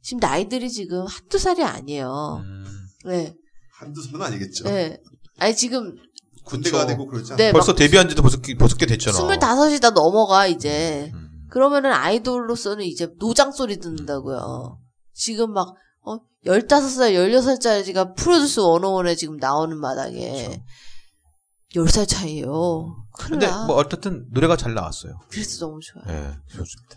지금 0.02 0.18
나이들이 0.20 0.70
지금 0.70 1.06
한두 1.06 1.38
살이 1.38 1.62
아니에요 1.62 2.42
음. 2.44 2.64
네, 3.04 3.34
한두 3.78 4.02
살은 4.02 4.20
아니겠죠. 4.22 4.64
네. 4.64 4.98
아니 5.38 5.54
지금 5.56 5.96
군대가 6.44 6.78
그쵸. 6.78 6.88
되고 6.88 7.06
그러지 7.06 7.32
않아요? 7.32 7.46
네, 7.46 7.52
벌써 7.52 7.72
막 7.72 7.78
데뷔한 7.78 8.08
지도 8.08 8.22
벌써, 8.22 8.40
꽤- 8.40 8.54
벌써 8.56 8.76
꽤 8.76 8.86
됐잖아. 8.86 9.16
스물다섯이 9.16 9.78
다 9.80 9.90
넘어가 9.90 10.46
이제. 10.46 11.10
음. 11.14 11.28
그러면은 11.50 11.92
아이돌로서는 11.92 12.84
이제 12.84 13.08
노장 13.18 13.52
소리 13.52 13.78
듣는다고요. 13.78 14.78
지금 15.12 15.52
막, 15.52 15.74
어, 16.04 16.16
15살, 16.46 17.12
16살짜리가 17.14 18.16
프로듀스 18.16 18.60
101에 18.60 19.16
지금 19.16 19.36
나오는 19.36 19.78
마당에 19.78 20.62
10살 21.74 22.08
차이에요. 22.08 22.96
큰일 23.22 23.30
근데 23.40 23.46
나. 23.46 23.66
뭐 23.66 23.76
어쨌든 23.76 24.26
노래가 24.30 24.56
잘 24.56 24.74
나왔어요. 24.74 25.18
그래서 25.30 25.66
너무 25.66 25.80
좋아요. 25.80 26.04
예, 26.08 26.36
좋습니다. 26.56 26.96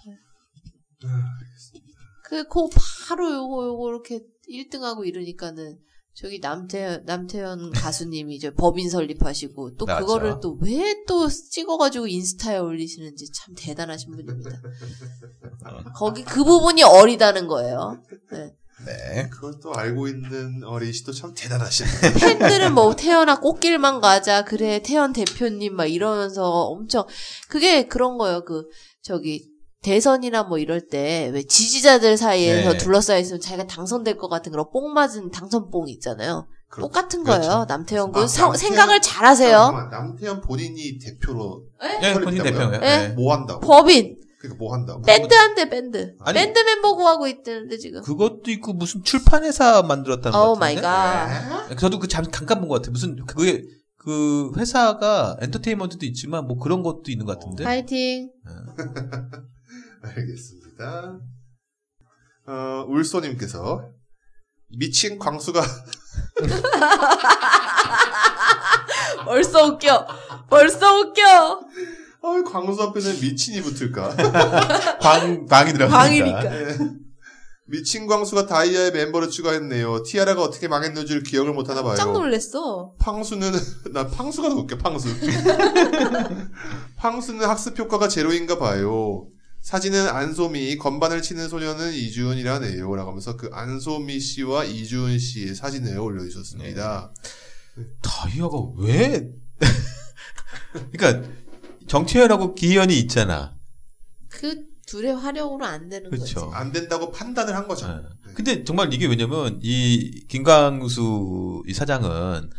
그, 2.24 2.48
그 2.48 2.68
바로 3.08 3.32
요거, 3.34 3.66
요거 3.68 3.90
이렇게 3.90 4.20
1등하고 4.50 5.06
이러니까는 5.06 5.78
저기 6.16 6.40
남태현, 6.40 7.04
남태현 7.06 7.72
가수님이 7.76 8.36
이제 8.36 8.52
법인 8.54 8.90
설립하시고 8.90 9.76
또 9.76 9.86
맞아. 9.86 10.00
그거를 10.00 10.40
또 10.42 10.58
왜 10.62 11.04
또 11.08 11.28
찍어가지고 11.28 12.08
인스타에 12.08 12.58
올리시는지 12.58 13.32
참 13.32 13.54
대단하신 13.56 14.16
분입니다. 14.16 14.50
거기 15.96 16.24
그 16.24 16.44
부분이 16.44 16.82
어리다는 16.84 17.48
거예요. 17.48 18.02
네. 18.32 18.55
네. 18.86 19.30
그걸 19.30 19.54
또 19.62 19.74
알고 19.74 20.08
있는 20.08 20.64
어린이씨도 20.64 21.12
참 21.14 21.34
대단하시네. 21.36 21.90
팬들은 22.40 22.74
뭐 22.74 22.96
태연아 22.96 23.40
꽃길만 23.40 24.02
가자 24.02 24.44
그래 24.46 24.80
태연 24.84 25.14
대표님 25.14 25.76
막 25.76 25.86
이러면서 25.86 26.44
엄청 26.68 27.06
그게 27.48 27.88
그런 27.88 28.18
거예요 28.18 28.44
그 28.46 28.66
저기 29.02 29.46
대선이나 29.82 30.44
뭐 30.44 30.58
이럴 30.58 30.88
때 30.88 31.30
왜 31.34 31.44
지지자들 31.44 32.18
사이에서 32.18 32.72
네. 32.74 32.78
둘러싸여 32.78 33.20
있으면 33.20 33.40
자기가 33.42 33.68
당선될 33.68 34.18
것 34.18 34.30
같은 34.30 34.52
그런 34.52 34.66
뽕 34.72 34.94
맞은 34.94 35.30
당선뽕 35.32 35.90
있잖아요 35.90 36.48
그렇죠. 36.70 36.88
똑같은 36.88 37.24
그렇죠. 37.24 37.48
거예요 37.48 37.66
남태현 37.70 38.10
아, 38.10 38.12
군 38.12 38.28
사- 38.28 38.50
남태현- 38.50 38.58
생각을 38.58 39.02
잘하세요 39.02 39.88
남태현 39.92 40.42
본인이 40.42 40.98
대표로 41.00 41.64
예, 42.02 42.14
본인? 42.14 42.42
대표예요. 42.44 42.70
네. 42.72 42.80
예. 42.82 43.08
뭐 43.10 43.34
한다고? 43.34 43.60
법인 43.62 44.18
그러니까 44.48 44.64
뭐 44.64 44.74
한다고? 44.74 45.02
밴드 45.02 45.34
한대 45.34 45.70
밴드 45.70 46.16
아니- 46.22 46.40
밴드 46.40 46.60
멤버 46.60 46.96
구하고 46.96 47.28
있다는데 47.28 47.78
지금 47.78 48.02
그것도 48.02 48.52
있고 48.52 48.74
무슨 48.74 49.04
출판회사 49.04 49.82
만들었다는 49.84 50.38
거오 50.38 50.56
마이 50.56 50.76
같은데. 50.76 51.50
갓 51.70 51.78
저도 51.80 52.00
그 52.00 52.08
잠, 52.08 52.26
잠깐 52.32 52.60
본 52.60 52.70
것 52.70 52.76
같아요. 52.76 52.92
무슨 52.92 53.16
그게 53.26 53.64
그 53.98 54.52
회사가 54.58 55.38
엔터테인먼트도 55.42 56.06
있지만 56.08 56.46
뭐 56.48 56.58
그런 56.60 56.84
것도 56.84 57.04
있는 57.08 57.26
것 57.26 57.40
같은데. 57.40 57.64
파이팅 57.64 58.30
알겠습니다. 60.04 61.20
어, 62.48 62.86
울소님께서 62.88 63.90
미친 64.78 65.18
광수가 65.18 65.62
벌써 69.26 69.66
웃겨 69.66 70.08
벌써 70.50 71.00
웃겨 71.00 71.62
어, 72.26 72.44
광수 72.44 72.82
앞에는 72.82 73.20
미친이 73.22 73.62
붙을까? 73.62 74.16
광 75.00 75.46
광이 75.46 75.74
들어가니까. 75.74 75.98
광이니까. 75.98 76.42
네. 76.42 76.78
미친 77.68 78.08
광수가 78.08 78.48
다이아의 78.48 78.92
멤버를 78.92 79.30
추가했네요. 79.30 80.04
티아라가 80.04 80.42
어떻게 80.42 80.68
망했는지를 80.68 81.22
기억을 81.24 81.54
못하나 81.54 81.82
봐요. 81.82 81.96
깜짝 81.96 82.14
놀랐어 82.14 82.94
팡수는 83.00 83.52
난 83.92 84.10
팡수가 84.10 84.50
더 84.50 84.56
웃겨 84.56 84.78
팡수. 84.78 85.10
팡수는 86.98 87.48
학습 87.48 87.78
효과가 87.78 88.08
제로인가 88.08 88.58
봐요. 88.58 89.28
사진은 89.62 90.08
안소미 90.10 90.78
건반을 90.78 91.24
치는 91.24 91.50
소녀는 91.50 91.94
이주은이라네요 91.94 92.96
라고 92.96 93.10
하면서 93.10 93.36
그 93.36 93.50
안소미 93.52 94.20
씨와 94.20 94.66
이주은 94.66 95.18
씨의 95.18 95.56
사진을 95.56 95.98
올려주셨습니다. 95.98 97.12
다이아가 98.02 98.58
왜? 98.78 99.28
그러니까 100.92 101.28
정채연하고 101.88 102.56
기현이 102.56 102.98
있잖아. 103.00 103.56
그 104.30 104.66
둘의 104.86 105.16
활용으로 105.16 105.66
안 105.66 105.90
되는 105.90 106.10
그렇죠. 106.10 106.42
거지. 106.42 106.56
안 106.56 106.72
된다고 106.72 107.12
판단을 107.12 107.56
한 107.56 107.68
거죠. 107.68 107.88
네. 107.88 107.96
네. 107.96 108.34
근데 108.34 108.64
정말 108.64 108.94
이게 108.94 109.08
왜냐면 109.08 109.60
이 109.62 110.26
김광수 110.28 111.64
이 111.68 111.74
사장은 111.74 112.52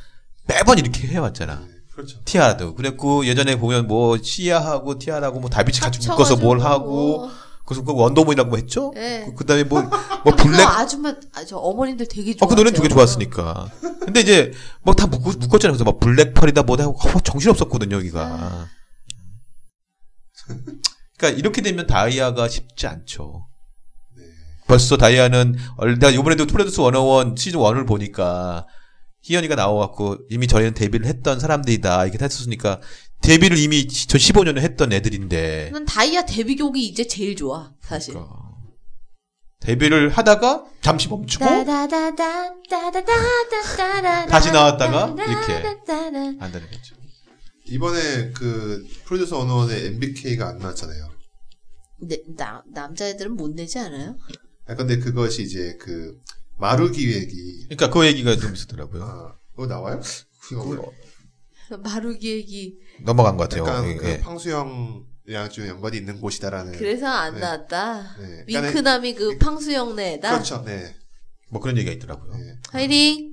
매번 0.49 0.79
이렇게 0.79 1.07
해왔잖아. 1.07 1.61
네, 1.61 1.69
그렇죠. 1.93 2.21
티아라도 2.25 2.75
그랬고 2.75 3.27
예전에 3.27 3.57
보면 3.59 3.87
뭐 3.87 4.19
시아하고 4.21 4.99
티아라고 4.99 5.41
뭐 5.41 5.51
달빛이 5.51 5.81
같이 5.81 6.09
묶어서 6.09 6.37
뭘 6.37 6.61
하고 6.61 7.19
뭐. 7.19 7.31
그래서 7.67 7.83
그 7.83 7.93
원더우먼이라고 7.93 8.49
뭐 8.49 8.59
했죠? 8.59 8.93
네. 8.95 9.29
그, 9.37 9.45
다음에 9.45 9.65
뭐, 9.65 9.83
뭐 9.83 10.35
블랙 10.39 10.61
아줌마 10.61 11.13
아, 11.35 11.45
저 11.45 11.57
어머님들 11.57 12.07
되게 12.07 12.33
좋아. 12.35 12.47
어, 12.47 12.49
그 12.49 12.55
노래는 12.55 12.77
되게 12.77 12.89
좋았으니까. 12.89 13.69
근데 14.05 14.21
이제, 14.21 14.53
뭐다 14.83 15.09
묶, 15.09 15.21
묶었잖아요. 15.25 15.73
그래서 15.77 15.83
막 15.83 15.99
블랙펄이다 15.99 16.63
뭐다 16.63 16.85
하고, 16.85 16.97
어, 16.97 17.21
정신 17.25 17.51
없었거든요, 17.51 17.97
여기가. 17.97 18.69
그러니까 21.19 21.39
이렇게 21.39 21.63
되면 21.63 21.87
다이아가 21.87 22.49
쉽지 22.49 22.87
않죠. 22.87 23.47
네. 24.17 24.23
벌써 24.67 24.97
다이아는, 24.97 25.57
얼- 25.79 25.99
내가 25.99 26.15
요번에도 26.15 26.47
프로듀스 26.47 26.81
101 26.81 27.37
시즌 27.39 27.61
1을 27.61 27.87
보니까, 27.87 28.67
희연이가 29.23 29.55
나와갖고, 29.55 30.19
이미 30.31 30.47
저희는 30.47 30.75
데뷔를 30.75 31.07
했던 31.07 31.41
사람들이다, 31.41 32.05
이렇게 32.07 32.23
했었으니까, 32.23 32.81
데뷔를 33.23 33.57
이미 33.59 33.89
저 33.89 34.19
15년을 34.19 34.59
했던 34.61 34.93
애들인데, 34.93 35.71
난 35.73 35.85
다이아 35.87 36.27
데뷔곡이 36.27 36.85
이제 36.87 37.07
제일 37.07 37.35
좋아 37.35 37.73
사실. 37.81 38.15
그러니까 38.15 38.37
데뷔를 39.61 40.11
하다가, 40.11 40.65
잠시 40.83 41.09
멈추고, 41.09 41.45
다시 44.29 44.53
나왔다가 44.53 45.07
이렇게. 45.27 45.53
안 46.41 46.53
되는 46.53 46.71
거죠. 46.71 46.95
이번에 47.69 48.31
그 48.33 48.87
프로듀서 49.05 49.41
언어원의 49.41 49.87
MBK가 49.87 50.49
안 50.49 50.59
나왔잖아요. 50.59 51.11
네, 52.03 52.23
나, 52.37 52.63
남자애들은 52.73 53.35
못 53.37 53.55
내지 53.55 53.79
않아요? 53.79 54.17
아, 54.67 54.75
근데 54.75 54.99
그것이 54.99 55.43
이제 55.43 55.77
그 55.81 56.19
마루 56.59 56.91
기획이 56.91 57.65
그러니까 57.69 57.91
그 57.91 58.07
얘기가 58.07 58.37
좀 58.37 58.55
있었더라고요. 58.55 59.03
아, 59.05 59.37
그거 59.53 59.67
나와요? 59.67 60.01
그거 60.41 60.93
마루기 61.83 62.31
얘기. 62.31 62.79
넘어간 63.03 63.37
것 63.37 63.49
같아요. 63.49 63.67
약간 63.67 63.89
예, 63.89 63.97
그 63.97 64.09
예. 64.09 64.21
팡수형이랑 64.21 65.51
좀 65.51 65.67
연관이 65.67 65.97
있는 65.97 66.21
곳이다라는. 66.21 66.73
그래서 66.79 67.07
안 67.07 67.35
네. 67.35 67.41
나왔다. 67.41 68.17
네. 68.19 68.45
윙크남이 68.47 69.15
그 69.15 69.39
팡수형 69.39 69.97
내다. 69.97 70.31
그렇죠. 70.33 70.63
네. 70.65 70.95
뭐 71.51 71.61
그런 71.61 71.77
얘기가 71.77 71.93
있더라고요. 71.93 72.33
네. 72.37 72.57
화이팅! 72.71 73.33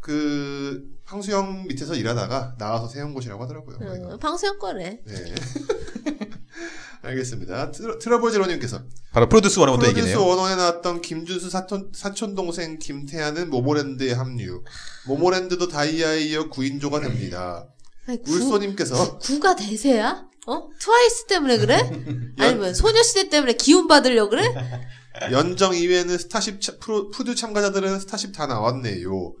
그 0.00 0.89
광수형 1.10 1.66
밑에서 1.66 1.96
일하다가 1.96 2.54
나와서 2.56 2.86
세운 2.86 3.12
곳이라고 3.12 3.42
하더라고요. 3.42 3.78
어, 4.12 4.16
광수형 4.18 4.60
거래. 4.60 5.00
네. 5.04 5.34
알겠습니다. 7.02 7.72
트러, 7.72 7.98
트러 7.98 8.20
블 8.20 8.30
제로님께서 8.30 8.82
바로 9.10 9.28
프로듀스 9.28 9.56
프로듀스 9.56 9.88
얘기네요. 9.88 10.24
원오원에 10.24 10.54
나왔던 10.54 11.00
김준수 11.00 11.50
사촌, 11.50 11.90
사촌 11.92 12.36
동생 12.36 12.78
김태하는 12.78 13.50
모모랜드에 13.50 14.12
합류. 14.12 14.62
모모랜드도 15.06 15.66
다이아에 15.66 16.20
이어 16.26 16.48
9인조가 16.48 17.02
됩니다. 17.02 17.66
아니, 18.06 18.22
구, 18.22 18.32
울소님께서 18.34 19.18
구가 19.18 19.56
대세야? 19.56 20.26
어? 20.46 20.68
트와이스 20.78 21.26
때문에 21.26 21.58
그래? 21.58 21.90
아니면 22.38 22.72
소녀시대 22.72 23.30
때문에 23.30 23.54
기운 23.54 23.88
받으려 23.88 24.28
그래? 24.28 24.44
연정 25.32 25.74
이외에는 25.74 26.18
스타쉽 26.18 26.60
차- 26.60 26.78
프로, 26.78 27.10
푸드 27.10 27.34
참가자들은 27.34 27.98
스타쉽 27.98 28.32
다 28.32 28.46
나왔네요. 28.46 29.34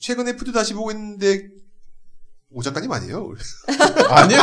최근에 0.00 0.36
푸드 0.36 0.50
다시 0.50 0.74
보고 0.74 0.90
있는데 0.90 1.48
오 2.52 2.62
작가님 2.62 2.90
아니에요? 2.90 3.32
아니요, 4.08 4.38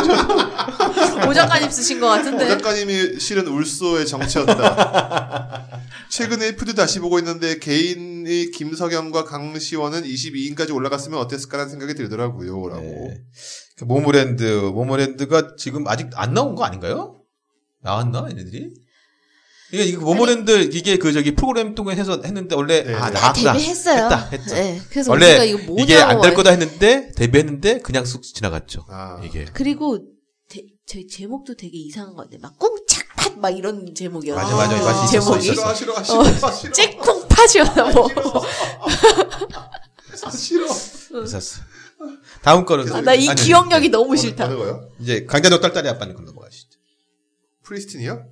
저오 1.20 1.34
작가님 1.34 1.70
쓰신 1.70 2.00
것오 2.00 2.10
같은데. 2.10 2.48
작가님이 2.48 3.20
실은 3.20 3.46
울소의 3.46 4.06
정치였다. 4.06 5.68
최근에 6.08 6.56
푸드 6.56 6.74
다시 6.74 7.00
보고 7.00 7.18
있는데 7.18 7.58
개인의 7.58 8.50
김석영과 8.52 9.24
강시원은 9.24 10.04
22인까지 10.04 10.74
올라갔으면 10.74 11.18
어땠을까라는 11.18 11.70
생각이 11.70 11.94
들더라고요. 11.94 12.68
라고. 12.68 12.80
네. 12.82 13.20
그 13.76 13.84
모모랜드, 13.84 14.42
모모랜드가 14.42 15.56
지금 15.56 15.86
아직 15.86 16.08
안 16.14 16.32
나온 16.32 16.54
거 16.54 16.64
아닌가요? 16.64 17.20
나왔나, 17.82 18.26
얘네들이? 18.30 18.72
이게, 19.72 19.84
이거 19.84 20.00
모모랜드, 20.02 20.70
이게 20.72 20.96
그 20.96 21.12
저기 21.12 21.34
프로그램 21.34 21.74
통해서 21.74 22.20
했는데 22.24 22.54
원래, 22.54 22.82
네, 22.84 22.94
아, 22.94 23.10
네. 23.10 23.14
나왔구나. 23.20 23.52
데뷔했어요. 23.52 24.04
했다, 24.04 24.28
했죠. 24.30 24.54
네, 24.54 24.80
그래서 24.90 25.10
원래 25.10 25.36
우리가 25.38 25.44
이거. 25.44 25.74
이게 25.78 25.96
안 25.98 26.20
될 26.22 26.34
거다 26.34 26.50
했는데, 26.50 27.12
데뷔했는데, 27.14 27.80
그냥 27.80 28.04
쑥 28.06 28.22
지나갔죠. 28.22 28.86
아. 28.88 29.20
이게. 29.24 29.44
그리고 29.52 29.98
데, 30.48 30.62
저희 30.86 31.06
제목도 31.06 31.54
되게 31.56 31.76
이상한 31.76 32.14
건데 32.14 32.38
막 32.40 32.58
꿍착팥 32.58 33.38
막 33.40 33.50
이런 33.50 33.94
제목이었어요. 33.94 34.56
맞아, 34.56 34.74
맞아, 34.74 34.82
맞아. 34.82 35.06
제목이. 35.06 35.42
싫어, 35.42 35.74
싫어, 35.74 36.02
싫어, 36.02 36.24
싫어. 36.24 36.72
찌쿵팥이었나 36.72 37.92
뭐. 37.92 38.08
아, 40.24 40.30
싫어. 40.30 40.64
있었어. 41.24 41.60
다음 42.42 42.64
거는. 42.64 42.90
아, 42.92 43.00
나이 43.02 43.28
아니, 43.28 43.42
기억력이 43.42 43.90
너무 43.90 44.16
싫다. 44.16 44.46
어느 44.46 44.56
거요? 44.56 44.88
이제 45.00 45.26
강자도 45.26 45.60
딸딸이 45.60 45.86
아빠님 45.88 46.14
거 46.16 46.22
넘어가시죠. 46.22 46.78
프리스틴이요? 47.64 48.24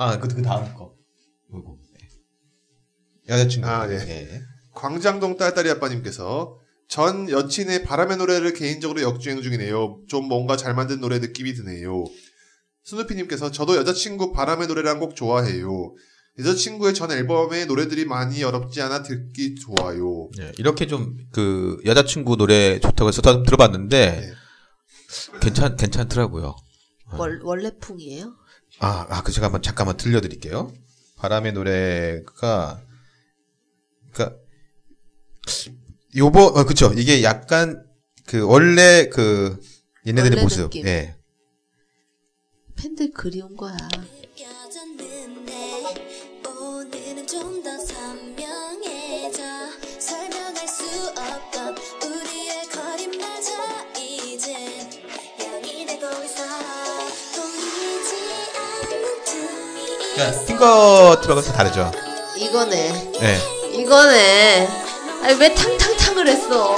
아, 0.00 0.18
그, 0.18 0.28
그 0.28 0.40
다음 0.40 0.72
거. 0.74 0.94
요거. 1.52 1.76
네. 1.92 2.08
여자친구. 3.28 3.68
아, 3.68 3.86
예. 3.90 3.96
예. 3.96 4.40
광장동 4.74 5.36
딸딸이 5.36 5.68
아빠님께서 5.70 6.56
전 6.88 7.28
여친의 7.28 7.84
바람의 7.84 8.16
노래를 8.16 8.54
개인적으로 8.54 9.02
역주행 9.02 9.42
중이네요. 9.42 10.00
좀 10.08 10.24
뭔가 10.26 10.56
잘 10.56 10.74
만든 10.74 11.00
노래 11.00 11.18
느낌이 11.18 11.52
드네요. 11.54 12.04
스누피님께서 12.84 13.50
저도 13.50 13.76
여자친구 13.76 14.32
바람의 14.32 14.68
노래란 14.68 15.00
곡 15.00 15.14
좋아해요. 15.14 15.94
여자친구의 16.38 16.94
전 16.94 17.12
앨범의 17.12 17.66
노래들이 17.66 18.06
많이 18.06 18.42
어렵지 18.42 18.80
않아 18.80 19.02
듣기 19.02 19.56
좋아요. 19.56 20.30
예, 20.40 20.52
이렇게 20.56 20.86
좀 20.86 21.18
그 21.32 21.78
여자친구 21.84 22.36
노래 22.38 22.80
좋다고 22.80 23.08
해서 23.08 23.20
다 23.20 23.42
들어봤는데 23.42 24.20
네. 24.20 24.32
괜찮 25.40 25.76
괜찮더라고요. 25.76 26.56
월, 27.18 27.40
원래 27.42 27.70
풍이에요? 27.78 28.34
아, 28.80 29.06
아, 29.10 29.22
그 29.22 29.30
제가 29.30 29.46
한번 29.46 29.62
잠깐만 29.62 29.96
들려드릴게요. 29.96 30.72
바람의 31.16 31.52
노래가 31.52 32.82
그러니까 34.10 34.38
요번 36.16 36.56
어 36.56 36.64
그쵸 36.64 36.92
이게 36.96 37.22
약간 37.22 37.84
그 38.26 38.42
원래 38.42 39.08
그 39.10 39.60
얘네들의 40.06 40.30
원래 40.30 40.42
모습 40.42 40.62
느낌. 40.70 40.86
예 40.86 41.14
팬들 42.74 43.10
그리운 43.12 43.54
거야. 43.54 43.76
그러니까 60.20 60.44
핑거 60.44 61.20
트럭은 61.22 61.42
또 61.44 61.52
다르죠 61.52 61.90
이거네. 62.36 63.12
예 63.22 63.80
이거네. 63.80 64.68
아니, 65.22 65.38
왜 65.40 65.54
탕탕탕을 65.54 66.28
했어? 66.28 66.76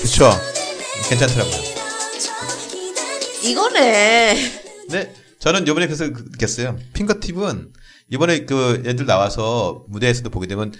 그쵸 0.00 0.30
괜찮더라고요 1.08 1.54
이거네. 3.42 4.34
네 4.88 5.14
저는 5.38 5.66
이번에 5.66 5.86
그래서 5.86 6.06
느꼈어요 6.06 6.78
핑거팁은 6.94 7.72
이번에 8.10 8.44
그 8.46 8.82
애들 8.86 9.04
나와서 9.04 9.84
무대에서도 9.88 10.30
보게 10.30 10.46
되면 10.46 10.72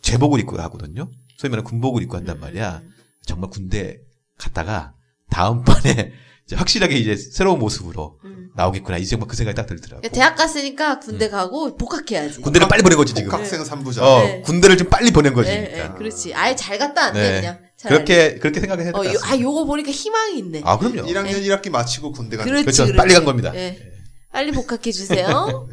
제복을 0.00 0.40
입고 0.40 0.58
하거든요 0.62 1.10
소위 1.36 1.50
말하는 1.50 1.64
군복을 1.64 2.02
입고 2.02 2.16
한단 2.16 2.40
말이야 2.40 2.82
정말 3.26 3.50
군대 3.50 4.03
갔다가 4.38 4.94
다음번에 5.30 6.12
이제 6.46 6.56
확실하게 6.56 6.96
이제 6.96 7.16
새로운 7.16 7.58
모습으로 7.58 8.20
음. 8.24 8.50
나오겠구나 8.54 8.98
이제 8.98 9.16
뭐그 9.16 9.34
생각이 9.34 9.56
딱 9.56 9.66
들더라고 9.66 10.06
대학 10.08 10.36
갔으니까 10.36 11.00
군대 11.00 11.28
가고 11.28 11.76
복학해야지. 11.76 12.40
군대를 12.40 12.68
빨리 12.68 12.82
보낸 12.82 12.98
거지 12.98 13.14
지금 13.14 13.30
복학생 13.30 13.62
3부자. 13.62 14.02
어, 14.02 14.22
네. 14.22 14.42
군대를 14.42 14.76
좀 14.76 14.88
빨리 14.90 15.10
보낸 15.10 15.32
거지. 15.32 15.50
예, 15.50 15.54
예, 15.54 15.70
그러니까. 15.72 15.94
그렇지. 15.94 16.34
아예 16.34 16.54
잘 16.54 16.78
갔다 16.78 17.06
왔네, 17.06 17.20
네. 17.20 17.40
그냥. 17.40 17.58
그렇게 17.82 18.38
그렇게 18.38 18.60
생각을 18.60 18.84
해야 18.84 18.92
어, 18.94 19.02
될것 19.02 19.06
요, 19.06 19.18
같습니다. 19.18 19.34
아, 19.34 19.40
요거 19.40 19.64
보니까 19.64 19.90
희망이 19.90 20.38
있네. 20.38 20.62
아, 20.64 20.78
그럼요. 20.78 21.08
1학년 21.08 21.42
1학기 21.42 21.70
마치고 21.70 22.12
군대 22.12 22.36
가는 22.36 22.50
그렇지, 22.50 22.64
그렇죠. 22.64 22.84
그렇지. 22.84 22.96
빨리 22.96 23.14
간 23.14 23.24
겁니다. 23.24 23.54
예. 23.54 23.92
빨리 24.32 24.52
복학해 24.52 24.90
주세요. 24.92 25.68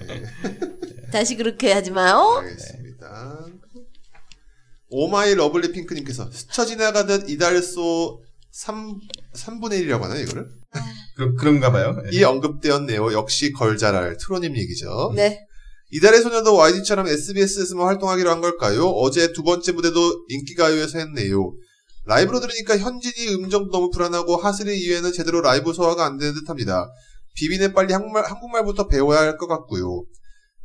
다시 1.11 1.35
그렇게 1.35 1.71
하지 1.73 1.91
마요. 1.91 2.41
알겠습니다. 2.41 3.45
오마이 4.89 5.35
러블리 5.35 5.71
핑크님께서 5.71 6.29
스쳐 6.31 6.65
지나가듯 6.65 7.29
이달소 7.29 8.21
3, 8.51 8.99
3분의 9.35 9.81
1이라고 9.85 10.01
하나요, 10.01 10.21
이거를? 10.23 10.47
그, 11.17 11.33
그런가 11.35 11.71
봐요. 11.71 11.95
이 12.11 12.23
언급되었네요. 12.23 13.13
역시 13.13 13.51
걸잘할 13.51 14.17
트로님 14.17 14.55
얘기죠. 14.57 15.13
네. 15.15 15.39
이달의 15.91 16.21
소녀도 16.21 16.55
YG처럼 16.55 17.07
SBS에서만 17.07 17.85
활동하기로 17.87 18.29
한 18.29 18.39
걸까요? 18.41 18.87
어제 18.87 19.33
두 19.33 19.43
번째 19.43 19.71
무대도 19.73 20.25
인기가요에서 20.29 20.99
했네요. 20.99 21.53
라이브로 22.05 22.39
들으니까 22.39 22.77
현진이 22.77 23.35
음정도 23.35 23.71
너무 23.71 23.89
불안하고 23.89 24.37
하슬이 24.37 24.77
이외에는 24.79 25.11
제대로 25.11 25.41
라이브 25.41 25.73
소화가 25.73 26.05
안 26.05 26.17
되는 26.17 26.33
듯 26.33 26.49
합니다. 26.49 26.87
비비는 27.35 27.73
빨리 27.73 27.93
한국말, 27.93 28.23
한국말부터 28.25 28.87
배워야 28.87 29.19
할 29.19 29.37
것 29.37 29.47
같고요. 29.47 30.03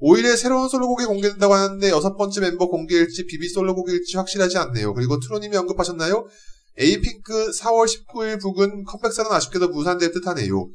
5일에 0.01 0.37
새로운 0.37 0.69
솔로곡이 0.69 1.07
공개된다고 1.07 1.55
하는데 1.55 1.89
여섯 1.91 2.17
번째 2.17 2.41
멤버 2.43 2.69
공개일지 2.69 3.27
비비 3.27 3.49
솔로곡일지 3.49 4.17
확실하지 4.17 4.59
않네요. 4.59 4.95
그리고 4.95 5.19
트로님이 5.19 5.57
언급하셨나요? 5.57 6.27
에이핑크 6.79 7.51
4월 7.51 7.87
19일 7.87 8.41
북은 8.41 8.85
컴백사는 8.85 9.31
아쉽게도 9.31 9.69
무산될 9.69 10.13
듯하네요. 10.13 10.69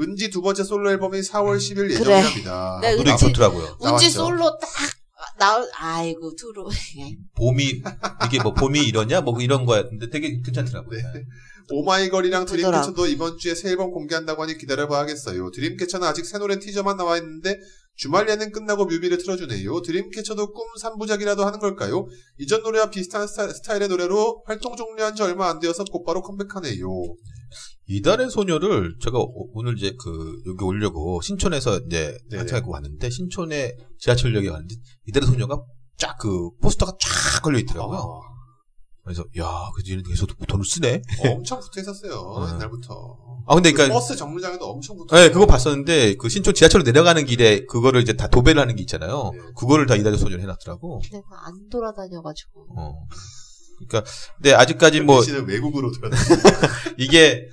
은지 0.00 0.28
두 0.30 0.42
번째 0.42 0.64
솔로 0.64 0.90
앨범이 0.90 1.20
4월 1.20 1.56
10일 1.58 1.76
그래. 1.76 1.94
예정이랍니다. 1.94 2.78
네, 2.82 2.96
노래 2.96 3.12
은지- 3.12 3.26
좋더라고요. 3.26 3.78
나왔죠. 3.80 4.10
솔로 4.10 4.58
딱 4.58 4.68
나올 5.38 5.68
아이고 5.76 6.34
투로 6.36 6.68
봄이 7.36 7.82
이게 8.26 8.42
뭐 8.42 8.52
봄이 8.54 8.80
이러냐 8.80 9.20
뭐 9.20 9.40
이런 9.40 9.64
거였는데 9.64 10.10
되게 10.10 10.40
괜찮더라고요. 10.42 11.00
오마이걸이랑 11.70 12.44
그러더라. 12.44 12.82
드림캐쳐도 12.82 13.06
이번 13.06 13.38
주에 13.38 13.54
새 13.54 13.70
앨범 13.70 13.90
공개한다고 13.90 14.42
하니 14.42 14.58
기다려봐야겠어요. 14.58 15.50
드림캐쳐는 15.52 16.06
아직 16.06 16.26
새 16.26 16.38
노래 16.38 16.58
티저만 16.58 16.96
나와 16.96 17.16
있는데 17.18 17.58
주말 17.96 18.28
예능 18.28 18.50
끝나고 18.50 18.86
뮤비를 18.86 19.18
틀어주네요. 19.18 19.80
드림캐쳐도 19.82 20.52
꿈 20.52 20.64
3부작이라도 20.82 21.38
하는 21.40 21.58
걸까요? 21.60 22.06
이전 22.38 22.62
노래와 22.62 22.90
비슷한 22.90 23.26
스타, 23.26 23.48
스타일의 23.48 23.88
노래로 23.88 24.42
활동 24.46 24.74
종료한 24.76 25.14
지 25.14 25.22
얼마 25.22 25.48
안 25.48 25.60
되어서 25.60 25.84
곧바로 25.84 26.20
컴백하네요. 26.22 26.86
이달의 27.86 28.30
소녀를 28.30 28.96
제가 29.00 29.18
오- 29.18 29.50
오늘 29.54 29.76
이제 29.78 29.94
그 29.98 30.42
여기 30.48 30.64
오려고 30.64 31.20
신촌에서 31.20 31.80
이제 31.86 32.16
네네. 32.30 32.42
같이 32.42 32.54
하고 32.54 32.72
왔는데 32.72 33.10
신촌에 33.10 33.76
지하철역에 33.98 34.48
왔는데 34.48 34.74
이달의 35.06 35.28
소녀가 35.28 35.62
쫙 35.96 36.16
그 36.18 36.50
포스터가 36.60 36.92
쫙 37.00 37.42
걸려 37.42 37.58
있더라고요. 37.60 38.20
그래서 39.04 39.22
야, 39.38 39.70
그 39.76 39.82
뒤에는 39.82 40.02
계속 40.04 40.30
돈을 40.46 40.64
쓰네. 40.64 41.02
어, 41.20 41.28
엄청 41.28 41.60
붙어 41.60 41.80
있었어요. 41.80 42.14
어. 42.18 42.48
옛날부터. 42.48 43.18
아 43.46 43.54
근데 43.54 43.72
그 43.72 43.76
그러니까 43.76 43.98
버스 43.98 44.16
정류장에도 44.16 44.64
엄청 44.64 44.96
붙어 44.96 45.14
네, 45.14 45.30
그거 45.30 45.44
봤었는데 45.44 46.14
그 46.14 46.30
신촌 46.30 46.54
지하철로 46.54 46.82
내려가는 46.82 47.26
길에 47.26 47.66
그거를 47.66 48.00
이제 48.00 48.14
다 48.14 48.26
도배를 48.26 48.60
하는 48.60 48.74
게 48.74 48.80
있잖아요. 48.80 49.32
네. 49.34 49.38
그거를 49.54 49.84
다 49.84 49.96
이달의 49.96 50.18
소녀를 50.18 50.40
해놨더라고. 50.42 51.02
내가 51.12 51.26
안 51.44 51.68
돌아다녀가지고 51.70 52.66
어. 52.78 53.06
그러니까 53.86 54.10
근데 54.36 54.54
아직까지 54.54 55.02
뭐 55.02 55.20
외국으로 55.46 55.92
들어 55.92 56.08
이게 56.96 57.46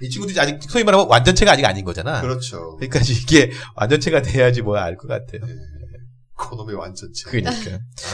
이 0.00 0.08
친구들이 0.08 0.38
아직 0.38 0.60
소위 0.62 0.84
말하면 0.84 1.08
완전체가 1.08 1.50
아직 1.50 1.64
아닌 1.64 1.84
거잖아. 1.84 2.20
그렇죠. 2.20 2.76
그러니까 2.76 3.00
이게 3.00 3.50
완전체가 3.74 4.22
돼야지 4.22 4.62
뭐알것 4.62 5.08
같아요. 5.08 5.44
네. 5.44 5.52
그놈의 6.36 6.76
완전체. 6.76 7.24
그러니까 7.28 7.50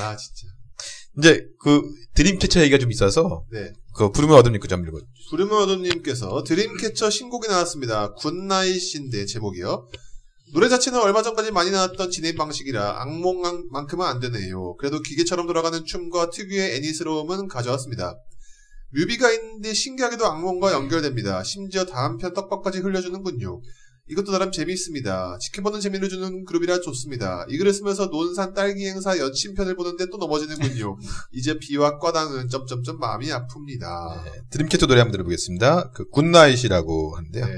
아 0.00 0.16
진짜. 0.16 0.54
이제 1.18 1.46
그 1.61 1.83
드림캐쳐 2.14 2.61
얘기가 2.61 2.79
좀 2.79 2.90
있어서 2.90 3.44
네. 3.50 3.72
그 3.94 4.11
부르면 4.11 4.37
어둠 4.37 4.53
니그 4.53 4.68
좀 4.68 4.87
읽어. 4.87 4.98
부르머어둠님께서 5.31 6.42
드림캐쳐 6.44 7.11
신곡이 7.11 7.48
나왔습니다. 7.48 8.12
굿나잇인데 8.14 9.27
제목이요. 9.27 9.88
노래 10.53 10.68
자체는 10.68 11.00
얼마 11.00 11.22
전까지 11.22 11.50
많이 11.50 11.70
나왔던 11.70 12.11
진행 12.11 12.37
방식이라 12.37 13.03
악몽만큼은 13.03 14.07
안 14.07 14.20
되네요. 14.20 14.77
그래도 14.77 15.00
기계처럼 15.00 15.46
돌아가는 15.46 15.85
춤과 15.85 16.31
특유의 16.31 16.77
애니스러움은 16.77 17.48
가져왔습니다. 17.48 18.16
뮤비가 18.90 19.33
있는데 19.33 19.74
신기하게도 19.74 20.24
악몽과 20.24 20.72
연결됩니다. 20.72 21.42
심지어 21.42 21.85
다음 21.85 22.18
편 22.18 22.33
떡밥까지 22.35 22.79
흘려주는군요. 22.79 23.61
이것도 24.11 24.33
나름 24.33 24.53
재미있습니다. 24.53 25.38
지켜보는 25.40 25.81
재미를 25.81 26.11
주는 26.11 26.45
그룹이라 26.45 26.81
좋습니다. 26.81 27.47
이 27.49 27.57
글을 27.57 27.73
쓰면서 27.73 28.07
논산 28.07 28.53
딸기 28.53 28.87
행사 28.87 29.19
여친편을 29.18 29.77
보는데 29.77 30.07
또 30.11 30.19
넘어지는군요. 30.19 30.99
이제 31.33 31.59
비와 31.59 31.99
꽈당은 31.99 32.49
점점점 32.49 32.99
마음이 32.99 33.29
아픕니다. 33.29 34.25
네, 34.25 34.31
드림캐쳐 34.51 34.87
노래 34.87 35.01
한번 35.01 35.12
들어보겠습니다. 35.12 35.93
그 35.93 36.09
Good 36.11 36.41
Night이라고 36.41 37.16
하는데요. 37.17 37.47
네. 37.47 37.53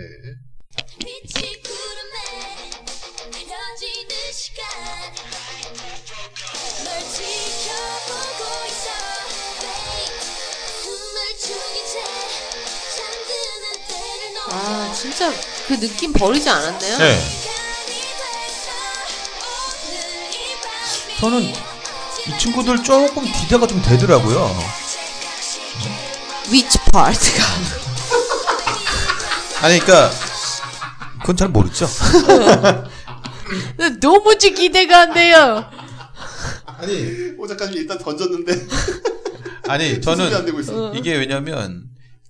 아 14.48 14.92
진짜 14.94 15.32
그 15.66 15.80
느낌 15.80 16.12
버리지 16.12 16.48
않았네요. 16.48 16.98
네. 16.98 17.18
저는 21.20 21.42
이 21.42 22.38
친구들 22.38 22.82
조금 22.82 23.24
기대가 23.24 23.66
좀 23.66 23.80
되더라고요. 23.82 24.56
Which 26.48 26.78
part가 26.92 27.42
아니 29.62 29.78
그러니까 29.80 30.10
그건 31.20 31.36
잘 31.36 31.48
모르죠. 31.48 31.88
너무 34.00 34.36
기대가 34.36 35.00
안 35.00 35.14
돼요. 35.14 35.64
아니 36.66 37.32
오 37.38 37.46
작가님 37.46 37.78
일단 37.78 37.98
던졌는데 37.98 38.66
아니 39.68 39.98
저는 40.00 40.60
있어. 40.60 40.94
이게 40.94 41.16
왜냐면 41.16 41.84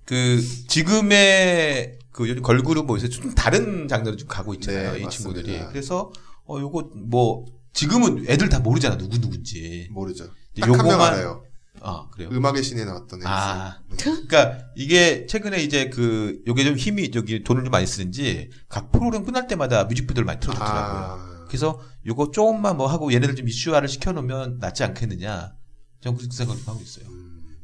그 0.05 0.43
지금의 0.67 1.96
그 2.17 2.27
요즘 2.27 2.41
걸그룹 2.41 2.87
모에서 2.87 3.07
좀 3.07 3.35
다른 3.35 3.87
장르로 3.87 4.15
좀 4.17 4.27
가고 4.27 4.55
있잖아요. 4.55 4.93
네, 4.93 4.99
이 5.01 5.03
맞습니다. 5.03 5.39
친구들이. 5.43 5.65
그래서 5.69 6.11
어 6.47 6.59
요거 6.59 6.89
뭐 7.07 7.45
지금은 7.73 8.25
애들 8.27 8.49
다 8.49 8.57
모르잖아 8.59 8.97
누구 8.97 9.19
누군지. 9.21 9.87
모르죠. 9.91 10.25
근데 10.55 10.61
딱한명 10.61 10.97
요거만- 10.97 11.01
알아요. 11.01 11.43
아 11.79 12.07
그래요. 12.09 12.29
음악의 12.31 12.63
신에 12.63 12.85
나왔던 12.85 13.21
애. 13.21 13.23
아. 13.27 13.77
네. 13.91 13.97
그러니까 13.97 14.57
이게 14.75 15.27
최근에 15.27 15.61
이제 15.61 15.89
그 15.91 16.41
요게 16.47 16.63
좀 16.63 16.75
힘이 16.75 17.11
저기 17.11 17.43
돈을 17.43 17.63
좀 17.65 17.69
많이 17.71 17.85
쓰는지 17.85 18.49
각 18.67 18.91
프로그램 18.91 19.23
끝날 19.23 19.45
때마다 19.45 19.83
뮤직비디오를 19.83 20.25
많이 20.25 20.39
틀어줬더라고요. 20.39 21.01
아. 21.03 21.45
그래서 21.47 21.79
요거 22.07 22.31
조금만 22.31 22.77
뭐 22.77 22.87
하고 22.87 23.13
얘네들 23.13 23.35
좀 23.35 23.47
이슈화를 23.47 23.87
시켜놓으면 23.89 24.57
낫지 24.57 24.83
않겠느냐. 24.83 25.53
저는 26.01 26.17
그렇게 26.17 26.35
생각 26.35 26.57
좀 26.57 26.63
하고 26.65 26.81
있어요. 26.81 27.05
음. 27.09 27.57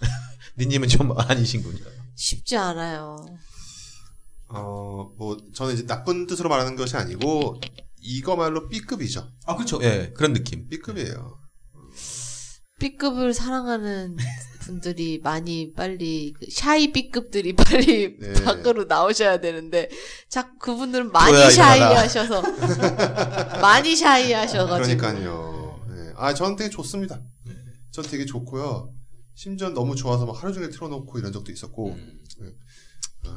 니님은 0.58 0.88
좀 0.88 1.18
아니신군요. 1.18 1.78
쉽지 2.14 2.58
않아요. 2.58 3.16
어, 4.50 5.12
뭐, 5.16 5.36
저는 5.54 5.74
이제 5.74 5.86
나쁜 5.86 6.26
뜻으로 6.26 6.48
말하는 6.48 6.76
것이 6.76 6.96
아니고, 6.96 7.60
이거말로 8.02 8.68
B급이죠. 8.68 9.28
아 9.46 9.56
그렇죠. 9.56 9.78
예 9.82 10.12
그런 10.16 10.32
느낌. 10.32 10.68
B급이에요. 10.68 11.38
B급을 12.78 13.34
사랑하는 13.34 14.16
분들이 14.60 15.20
많이 15.22 15.72
빨리 15.74 16.32
그 16.32 16.46
샤이 16.50 16.92
B급들이 16.92 17.54
빨리 17.54 18.16
네. 18.18 18.32
밖으로 18.42 18.84
나오셔야 18.84 19.40
되는데 19.40 19.90
자꾸 20.30 20.58
그분들은 20.58 21.12
많이. 21.12 21.50
샤이하셔서 21.50 22.42
많이 23.60 23.94
샤이하셔가지고 23.94 24.96
그러니까요. 24.98 25.84
네. 25.90 26.12
아, 26.16 26.32
저는 26.32 26.56
되게 26.56 26.70
좋습니다. 26.70 27.20
전 27.90 28.04
되게 28.04 28.24
좋고요. 28.24 28.94
심지어 29.34 29.70
너무 29.70 29.94
좋아서 29.94 30.24
막 30.24 30.42
하루 30.42 30.54
종일 30.54 30.70
틀어놓고 30.70 31.18
이런 31.18 31.32
적도 31.32 31.52
있었고, 31.52 31.96
네. 32.40 32.52
아, 33.26 33.36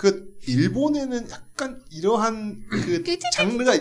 그, 0.00 0.34
일본에는 0.46 1.28
약간 1.30 1.82
이러한 1.90 2.64
그 2.70 3.04
장르가, 3.34 3.74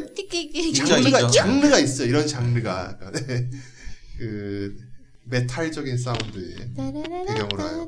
진짜 0.73 0.85
장르가, 0.85 1.19
있죠. 1.21 1.31
장르가 1.31 1.79
있어요. 1.79 2.09
이런 2.09 2.27
장르가. 2.27 2.99
네. 3.13 3.49
그, 4.19 4.75
메탈적인 5.23 5.97
사운드의 5.97 6.55
배경으로 6.75 7.63
와요. 7.63 7.87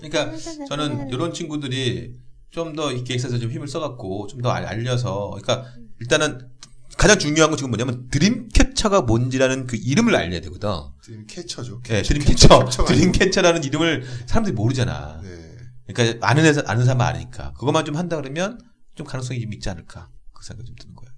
그러니까 0.00 0.32
저는 0.68 1.10
이런 1.10 1.34
친구들이 1.34 2.14
좀 2.50 2.74
더이 2.74 3.04
기획사에서 3.04 3.38
좀 3.38 3.50
힘을 3.50 3.68
써갖고 3.68 4.26
좀 4.28 4.40
더 4.40 4.50
알려서 4.50 5.36
그러니까 5.42 5.66
일단은 6.00 6.48
가장 6.96 7.18
중요한 7.18 7.50
건 7.50 7.58
지금 7.58 7.70
뭐냐면 7.70 8.08
드림캐쳐가 8.10 9.02
뭔지라는 9.02 9.66
그 9.66 9.76
이름을 9.76 10.14
알려야 10.16 10.40
되거든. 10.42 10.68
드림 11.02 11.26
캐쳐죠. 11.26 11.82
네, 11.84 12.02
캐쳐, 12.02 12.14
드림캐쳐, 12.14 12.84
드림캐쳐라는 12.86 13.64
이름을 13.64 14.04
사람들이 14.26 14.54
모르잖아. 14.54 15.20
네. 15.22 15.51
그러니까 15.92 16.26
아는 16.26 16.44
애 16.44 16.52
아는 16.66 16.84
사람은 16.84 17.04
아니까 17.04 17.52
그것만 17.54 17.84
좀 17.84 17.96
한다 17.96 18.16
그러면 18.16 18.58
좀 18.94 19.06
가능성이 19.06 19.40
좀 19.40 19.52
있지 19.52 19.68
않을까 19.70 20.08
그 20.32 20.44
생각이 20.44 20.66
좀 20.66 20.76
드는 20.76 20.94
거예요. 20.94 21.12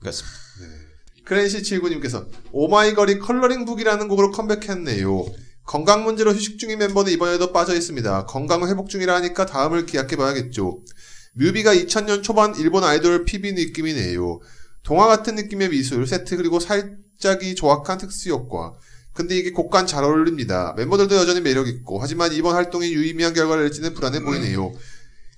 그렇습니다. 0.00 0.38
크랜시 1.24 1.62
79님께서 1.62 2.28
오마이걸이 2.52 3.18
Coloring 3.18 3.56
Book이라는 3.56 4.08
곡으로 4.08 4.30
컴백했네요. 4.30 5.24
건강 5.64 6.04
문제로 6.04 6.32
휴식 6.32 6.58
중인 6.58 6.78
멤버는 6.78 7.10
이번에도 7.12 7.52
빠져 7.52 7.74
있습니다. 7.74 8.26
건강 8.26 8.68
회복 8.68 8.90
중이라 8.90 9.14
하니까 9.16 9.46
다음을 9.46 9.86
기약해 9.86 10.16
봐야겠죠. 10.16 10.82
뮤비가 11.32 11.74
2000년 11.74 12.22
초반 12.22 12.54
일본 12.56 12.84
아이돌 12.84 13.24
PB 13.24 13.54
느낌이네요. 13.54 14.40
동화 14.82 15.06
같은 15.06 15.34
느낌의 15.34 15.70
미술, 15.70 16.06
세트 16.06 16.36
그리고 16.36 16.60
살짝이 16.60 17.54
조악한 17.54 17.96
특수 17.96 18.28
효과. 18.28 18.74
근데 19.14 19.36
이게 19.38 19.52
곡간 19.52 19.86
잘 19.86 20.02
어울립니다. 20.04 20.74
멤버들도 20.76 21.14
여전히 21.14 21.40
매력있고 21.40 22.00
하지만 22.00 22.32
이번 22.32 22.54
활동이 22.56 22.92
유의미한 22.92 23.32
결과를 23.32 23.62
낼지는 23.64 23.94
불안해 23.94 24.20
보이네요. 24.20 24.72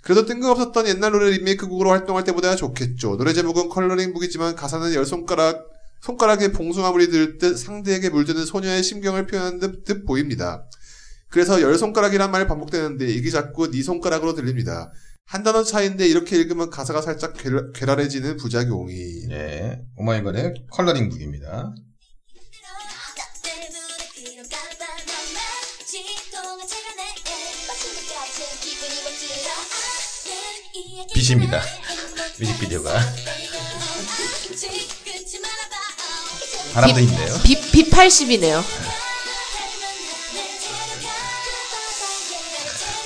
그래도 0.00 0.24
뜬금없었던 0.24 0.88
옛날 0.88 1.12
노래 1.12 1.30
리메이크 1.30 1.66
곡으로 1.68 1.90
활동할 1.90 2.24
때보다 2.24 2.56
좋겠죠. 2.56 3.16
노래 3.16 3.32
제목은 3.32 3.68
컬러링북이지만 3.68 4.54
가사는 4.56 4.94
열 4.94 5.04
손가락 5.04 5.66
손가락에 6.00 6.52
봉숭아물이 6.52 7.10
들 7.10 7.38
듯 7.38 7.56
상대에게 7.58 8.10
물드는 8.10 8.46
소녀의 8.46 8.82
심경을 8.82 9.26
표현하는 9.26 9.58
듯, 9.58 9.84
듯 9.84 10.04
보입니다. 10.06 10.64
그래서 11.28 11.60
열 11.60 11.76
손가락이란 11.76 12.30
말이 12.30 12.46
반복되는데 12.46 13.08
이게 13.08 13.30
자꾸 13.30 13.70
네 13.70 13.82
손가락으로 13.82 14.34
들립니다. 14.34 14.92
한 15.26 15.42
단어 15.42 15.64
차이인데 15.64 16.06
이렇게 16.06 16.36
읽으면 16.36 16.70
가사가 16.70 17.02
살짝 17.02 17.34
괴- 17.36 17.50
괴랄해지는 17.74 18.36
부작용이. 18.36 19.26
네, 19.28 19.80
오마이걸의 19.96 20.54
컬러링 20.70 21.08
북입니다. 21.08 21.74
빛입니다. 31.14 31.60
뮤직비디오가 32.38 32.92
바람도 36.74 37.00
있네요. 37.00 37.34
B, 37.42 37.54
B80이네요. 37.54 38.62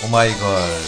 오마이걸 0.07 0.81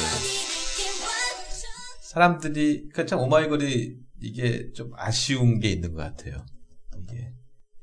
사람들이 2.02 2.88
그러니까 2.88 3.06
참 3.06 3.20
오마이걸이 3.20 3.96
이게 4.20 4.72
좀 4.72 4.90
아쉬운 4.96 5.60
게 5.60 5.68
있는 5.70 5.94
것 5.94 6.02
같아요. 6.02 6.44
이게 6.98 7.32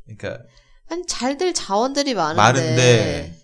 그러니까 0.05 0.43
아니 0.89 1.03
잘들 1.07 1.53
자원들이 1.53 2.13
많은데, 2.15 2.41
많은데 2.41 3.38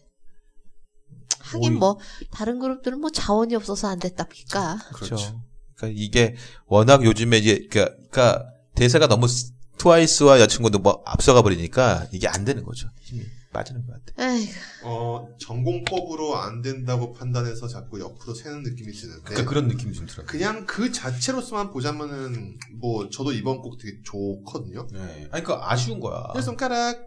하긴 1.55 1.79
뭐뭐 1.79 1.99
다른 2.31 2.59
그룹들은 2.59 2.99
뭐 2.99 3.09
자원이 3.09 3.55
없어서 3.55 3.87
안 3.89 3.99
됐답니까? 3.99 4.77
그렇죠. 4.93 5.15
그렇죠. 5.15 5.41
그러니까 5.75 6.01
이게 6.01 6.35
워낙 6.67 7.03
요즘에 7.03 7.37
이제 7.37 7.67
그러니까, 7.69 7.95
그러니까 8.11 8.45
대세가 8.75 9.07
너무 9.07 9.27
스- 9.27 9.53
트와이스와 9.77 10.39
여친구도 10.39 10.79
뭐 10.79 11.01
앞서가 11.05 11.41
버리니까 11.41 12.07
이게 12.13 12.27
안 12.27 12.45
되는 12.45 12.63
거죠. 12.63 12.87
힘이 13.01 13.23
빠지는 13.51 13.85
것 13.85 13.93
같아. 14.05 14.33
에이, 14.35 14.49
어, 14.83 15.27
전공법으로 15.39 16.35
안 16.37 16.61
된다고 16.61 17.13
판단해서 17.13 17.67
자꾸 17.69 17.99
옆으로 18.01 18.33
새는 18.33 18.63
느낌이 18.63 18.91
드는데. 18.93 19.21
그러니까 19.23 19.49
그런 19.49 19.67
느낌이 19.69 19.93
좀 19.93 20.05
들어요. 20.07 20.25
그냥 20.27 20.65
그 20.65 20.91
자체로서만 20.91 21.71
보자면은 21.71 22.57
뭐 22.79 23.09
저도 23.09 23.31
이번 23.33 23.59
곡 23.59 23.77
되게 23.77 23.97
좋거든요. 24.03 24.87
네. 24.91 24.99
아니 25.31 25.43
그러니까 25.43 25.71
아쉬운 25.71 25.99
거야. 26.01 26.31
열 26.35 26.41
손가락 26.41 26.99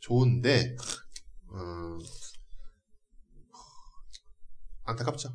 좋은데 0.00 0.76
어, 1.48 1.98
안타깝죠. 4.86 5.34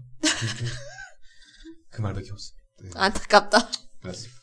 그 1.92 2.02
말밖에 2.02 2.32
없습니다. 2.32 3.04
안타깝다. 3.04 3.70
그렇습니다. 4.02 4.42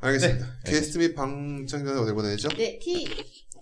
알겠습니다. 0.00 0.46
네, 0.64 0.70
게스트 0.70 0.98
및 0.98 1.14
방청객은 1.14 1.98
어디 1.98 2.12
보내죠? 2.12 2.48
네, 2.48 2.78
T 2.78 3.06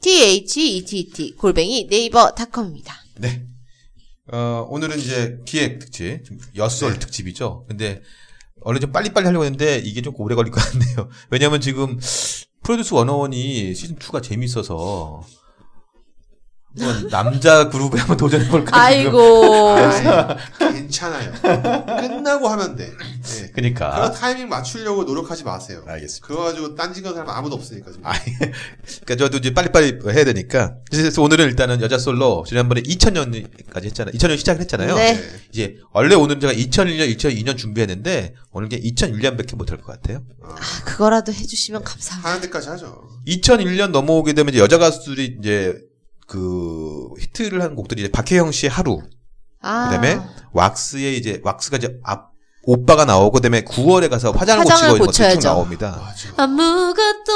T 0.01 0.23
H 0.23 0.61
E 0.61 0.85
T 0.85 1.11
T 1.11 1.35
골뱅이 1.37 1.87
네이버닷컴입니다. 1.91 2.95
네. 3.17 3.47
어, 4.33 4.67
오늘은 4.71 4.99
이제 4.99 5.39
기획 5.47 5.79
특집, 5.79 6.25
좀 6.25 6.39
엿솔 6.55 6.95
네. 6.95 6.99
특집이죠. 6.99 7.65
근데 7.67 8.03
원래 8.61 8.81
좀 8.81 8.93
빨리빨리 8.93 9.27
하려고 9.27 9.45
했는데 9.45 9.79
이게 9.79 10.01
좀 10.03 10.15
오래 10.17 10.35
걸릴 10.35 10.53
것 10.53 10.61
같네요. 10.61 11.09
왜냐면 11.31 11.61
지금 11.61 11.99
프로듀스 12.63 12.95
101이 12.95 13.73
시즌2가 13.73 14.23
재밌어서 14.23 15.23
남자 17.11 17.69
그룹에 17.69 17.99
한번 17.99 18.17
도전해볼까 18.17 18.67
지금. 18.67 18.79
아이고. 18.79 19.77
아이, 19.77 20.73
괜찮아요. 20.73 21.33
끝나고 21.41 22.49
하면 22.49 22.77
돼. 22.77 22.87
네. 22.87 23.51
그런 23.53 23.53
그러니까. 23.53 24.13
타이밍 24.13 24.49
맞추려고 24.49 25.05
노력하지 25.05 25.45
마세요. 25.45 25.83
알겠습니다. 25.87 26.27
그거 26.27 26.45
가지고 26.45 26.75
딴짓거 26.75 27.13
사람 27.13 27.29
아무도 27.31 27.57
없으니까 27.57 27.91
지금. 27.91 28.07
아이, 28.07 28.19
그러니까 29.05 29.17
저도 29.17 29.39
이제 29.39 29.53
빨리빨리 29.53 29.99
해야 30.13 30.25
되니까. 30.25 30.77
그래서 30.91 31.23
오늘은 31.23 31.45
일단은 31.47 31.81
여자 31.81 31.99
솔로 31.99 32.45
지난번에 32.47 32.83
2000년까지 32.83 33.85
했잖아요. 33.85 34.13
2000년 34.15 34.39
시작을 34.39 34.61
했잖아요. 34.63 34.95
네. 34.95 35.23
이제 35.53 35.77
원래 35.93 36.15
오늘 36.15 36.41
제가 36.41 36.53
2001년, 36.53 37.17
2002년 37.17 37.57
준비했는데 37.57 38.35
오늘 38.53 38.73
이게 38.73 38.81
2001년밖에 38.91 39.57
못할 39.57 39.79
것 39.79 39.87
같아요. 39.87 40.23
아, 40.43 40.55
그거라도 40.85 41.33
해주시면 41.33 41.85
감사합니다. 41.85 42.29
하는 42.29 42.41
데까지 42.43 42.69
하죠. 42.71 43.09
2001년 43.27 43.91
넘어오게 43.91 44.33
되면 44.33 44.53
이제 44.53 44.63
여자 44.63 44.79
가수들이 44.79 45.37
이제 45.41 45.79
그 46.29 47.09
히트를 47.19 47.63
한 47.63 47.75
곡들이 47.75 48.03
이제 48.03 48.11
박혜영 48.11 48.53
씨의 48.53 48.71
하루, 48.71 49.01
아, 49.63 49.89
그다음에 49.89 50.21
왁스의 50.53 51.17
이제 51.19 51.41
왁스가 51.43 51.79
이제 51.79 51.99
앞 52.05 52.29
오빠가 52.65 53.07
나오고 53.07 53.31
그다음에 53.33 53.63
9월에 53.63 54.11
가서 54.11 54.31
화장을, 54.33 54.61
화장을 54.61 54.81
고치고 54.83 54.97
이것도 54.97 55.13
쭉 55.13 55.23
고쳐야죠. 55.23 55.49
나옵니다. 55.49 55.99
맞아. 56.03 56.29
아무것도 56.37 57.33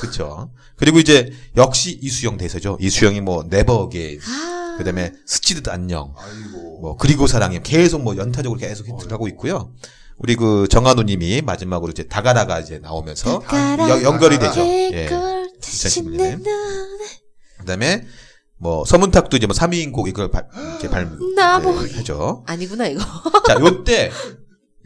그렇죠. 0.00 0.50
그리고 0.76 0.98
이제 0.98 1.32
역시 1.56 1.98
이수영 2.02 2.36
대세죠. 2.36 2.76
이수영이 2.78 3.22
뭐 3.22 3.44
네버게 3.48 4.18
아, 4.22 4.74
그다음에 4.76 5.14
스치듯 5.24 5.68
안녕 5.68 6.12
아이고. 6.18 6.80
뭐 6.82 6.96
그리고 6.98 7.26
사랑해 7.26 7.60
계속 7.62 8.02
뭐 8.02 8.18
연타적으로 8.18 8.60
계속 8.60 8.86
히트를 8.86 9.12
하고 9.12 9.28
있고요. 9.28 9.72
우리 10.18 10.36
그 10.36 10.66
정한우님이 10.70 11.40
마지막으로 11.40 11.92
이제 11.92 12.02
다가다가 12.02 12.60
이제 12.60 12.78
나오면서 12.78 13.38
다가라 13.40 13.88
연- 13.88 14.02
연결이 14.02 14.38
되죠. 14.38 14.60
예. 14.60 14.90
개걸 15.08 15.52
대신 15.62 16.04
2011내 16.04 16.16
년. 16.18 16.42
눈에 16.42 16.52
그다음에 17.60 18.06
뭐 18.58 18.84
서문탁도 18.84 19.36
이제 19.36 19.46
뭐 19.46 19.54
3위인 19.54 19.92
곡 19.92 20.08
이걸 20.08 20.30
발, 20.30 20.48
이렇게 20.54 20.88
발 20.88 21.10
나보- 21.36 21.82
네, 21.86 21.94
하죠. 21.96 22.42
아니구나 22.46 22.86
이거. 22.86 23.00
자, 23.46 23.54
요때 23.60 24.10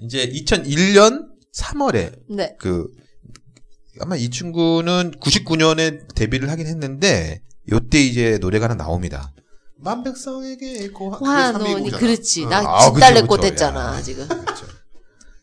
이제 0.02 0.26
2001년 0.28 1.26
3월에 1.56 2.18
네. 2.30 2.56
그 2.59 2.88
아마 4.00 4.16
이 4.16 4.30
친구는 4.30 5.12
99년에 5.20 6.14
데뷔를 6.14 6.50
하긴 6.50 6.66
했는데 6.66 7.42
요때 7.70 8.00
이제 8.00 8.38
노래가 8.40 8.64
하나 8.64 8.74
나옵니다. 8.76 9.33
만백성에게 9.78 10.88
고 10.90 11.11
화노니 11.11 11.90
그렇지. 11.92 12.46
나 12.46 12.59
아, 12.59 12.90
진달래꽃 12.90 13.40
그쵸. 13.40 13.46
했잖아 13.46 13.96
야. 13.96 14.02
지금. 14.02 14.26
그렇죠. 14.28 14.66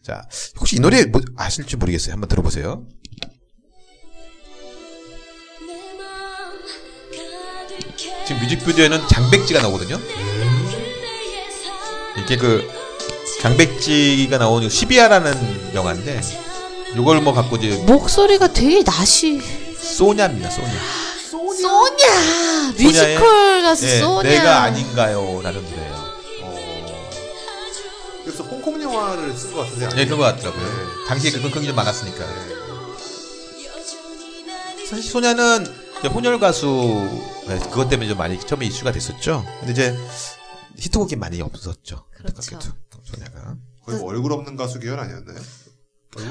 자, 0.04 0.28
혹시 0.60 0.78
이 0.78 0.80
노래 0.80 1.06
뭐 1.06 1.22
아실지 1.36 1.76
모르겠어요. 1.78 2.14
한번 2.14 2.30
들어보세요. 2.30 2.86
지금 8.28 8.42
뮤직비디오에는 8.42 9.08
장백지가 9.08 9.62
나오거든요. 9.62 9.98
이게 12.18 12.36
그 12.36 12.70
장백지가 13.42 14.38
나오는 14.38 14.68
12야라는 14.68 15.74
영화인데 15.74 16.20
요걸 16.98 17.22
뭐 17.22 17.34
갖고 17.34 17.56
이제 17.56 17.78
목소리가 17.86 18.52
되게 18.52 18.84
낯이 18.84 19.40
소냐입니다. 19.80 20.50
소냐. 20.50 20.74
소냐 21.30 22.74
뮤지컬 22.78 23.62
가수 23.62 23.86
예, 23.86 24.00
소냐 24.00 24.30
내가 24.30 24.64
아닌가요 24.64 25.40
라는 25.42 25.64
노래예요. 25.64 25.94
어. 26.44 27.10
그래서 28.26 28.44
홍콩 28.44 28.82
영화를 28.84 29.38
쓴 29.38 29.54
것 29.54 29.62
같은데. 29.62 30.02
예, 30.02 30.06
그런 30.06 30.20
것 30.20 30.26
같더라고요. 30.26 30.66
네. 30.66 31.08
당시에 31.08 31.32
그 31.32 31.42
긍정이 31.44 31.66
좀 31.66 31.76
많았으니까. 31.78 32.26
사실 34.90 35.04
소냐는 35.04 35.66
이제 36.00 36.10
혼혈 36.10 36.40
가수 36.40 36.68
네, 36.68 37.37
그것 37.48 37.90
때문에 37.90 38.10
좀 38.10 38.18
많이 38.18 38.40
처음에 38.40 38.66
이슈가 38.66 38.92
됐었죠. 38.92 39.46
근데 39.60 39.72
이제 39.72 39.98
히트곡이 40.78 41.16
많이 41.16 41.42
없었죠. 41.42 42.06
그렇죠. 42.12 42.60
소냐가. 43.04 43.58
거의 43.84 44.00
뭐 44.00 44.10
얼굴 44.10 44.34
없는 44.34 44.56
가수 44.58 44.80
계열 44.80 45.00
아니었나요? 45.00 45.40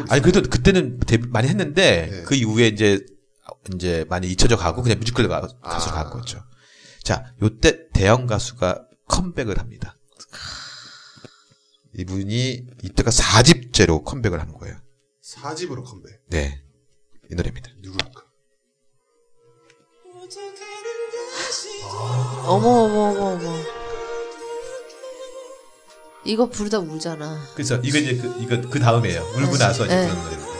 아니 0.08 0.20
그래도 0.20 0.42
그때는 0.42 1.00
많이 1.28 1.48
했는데 1.48 2.08
네. 2.10 2.22
그 2.22 2.34
이후에 2.34 2.68
이제 2.68 3.04
이제 3.74 4.04
많이 4.08 4.28
잊혀져 4.28 4.56
가고 4.56 4.82
그냥 4.82 4.98
뮤지컬 4.98 5.28
가, 5.28 5.40
가수로 5.40 5.96
아. 5.96 6.04
간 6.04 6.12
거죠. 6.12 6.42
자, 7.02 7.32
요때 7.40 7.88
대형 7.92 8.26
가수가 8.26 8.86
컴백을 9.08 9.58
합니다. 9.58 9.96
이분이 11.94 12.66
이때가 12.82 13.10
4집째로 13.10 14.04
컴백을 14.04 14.40
하는 14.40 14.52
거예요. 14.54 14.76
4집으로 15.24 15.84
컴백. 15.84 16.20
네. 16.28 16.62
이 17.30 17.34
노래입니다. 17.34 17.70
누굴 17.80 17.98
어머 22.46 22.68
어머 22.68 23.00
어머 23.10 23.24
어머 23.32 23.56
이거 26.24 26.46
부르다 26.48 26.78
울잖아 26.80 27.40
그래서 27.54 27.76
이거 27.82 27.98
이제 27.98 28.16
그 28.16 28.34
이거 28.40 28.60
그 28.68 28.80
다음이에요. 28.80 29.22
울고 29.36 29.56
나서 29.58 29.84
이제 29.86 29.94
네. 29.94 30.02
부르는 30.08 30.22
노래입니다. 30.24 30.56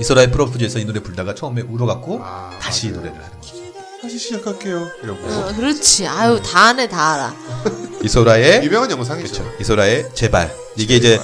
이소라의 0.00 0.32
프로포즈에서 0.32 0.80
이 0.80 0.84
노래 0.84 0.98
불다가 1.00 1.34
처음에 1.36 1.62
울어갖고 1.62 2.18
아, 2.20 2.58
다시 2.60 2.88
맞아요. 2.88 3.00
노래를 3.02 3.24
하는 3.24 3.40
거죠. 3.40 3.54
다시 4.02 4.18
시작할게요. 4.18 4.88
이러고. 5.04 5.26
어, 5.28 5.52
그렇지 5.54 6.06
아유 6.08 6.40
다 6.44 6.68
아네 6.70 6.88
다 6.88 7.12
알아 7.14 7.36
이소라의 8.02 8.64
유명한 8.64 8.90
영상이죠. 8.90 9.44
그렇죠. 9.44 9.56
이소라의 9.60 10.10
제발 10.14 10.52
이게 10.76 10.96
이제 10.96 11.20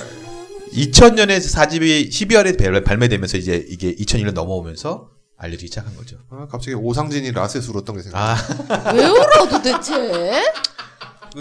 2000년에 0.72 1.38
4집이 1.38 2.08
12월에 2.10 2.56
발- 2.56 2.84
발매되면서 2.84 3.36
이제 3.36 3.66
이게 3.68 3.92
2001년 3.96 4.32
넘어오면서 4.34 5.08
알려지기 5.40 5.68
시작한 5.68 5.96
거죠. 5.96 6.18
아, 6.28 6.46
갑자기 6.50 6.74
오상진이 6.74 7.32
라셋 7.32 7.66
울었던 7.68 7.96
게 7.96 8.02
생각. 8.02 8.18
아 8.20 8.92
왜 8.92 9.06
울어 9.06 9.48
도대체 9.48 10.42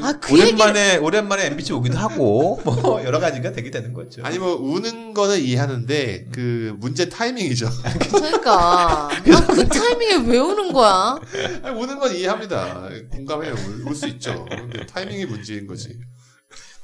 아, 0.01 0.13
그 0.21 0.33
오랜만에 0.33 0.97
오랜만에 0.97 1.47
MBC 1.47 1.73
오기도 1.73 1.97
하고 1.97 2.61
뭐 2.63 3.03
여러 3.03 3.19
가지가 3.19 3.51
되게 3.51 3.71
되는 3.71 3.91
거죠. 3.93 4.21
아니 4.23 4.37
뭐 4.37 4.55
우는 4.55 5.13
거는 5.13 5.39
이해하는데 5.39 6.27
그 6.31 6.75
문제 6.77 7.09
타이밍이죠. 7.09 7.67
그러니까 8.11 9.07
아, 9.09 9.21
그 9.47 9.67
타이밍에 9.67 10.27
왜 10.31 10.37
우는 10.37 10.71
거야 10.71 11.19
아니, 11.63 11.79
우는 11.81 11.99
건 11.99 12.15
이해합니다. 12.15 12.87
공감해요. 13.11 13.53
울 13.85 13.93
수 13.95 14.07
있죠. 14.07 14.45
근데 14.49 14.85
타이밍이 14.85 15.25
문제인 15.25 15.67
거지. 15.67 15.99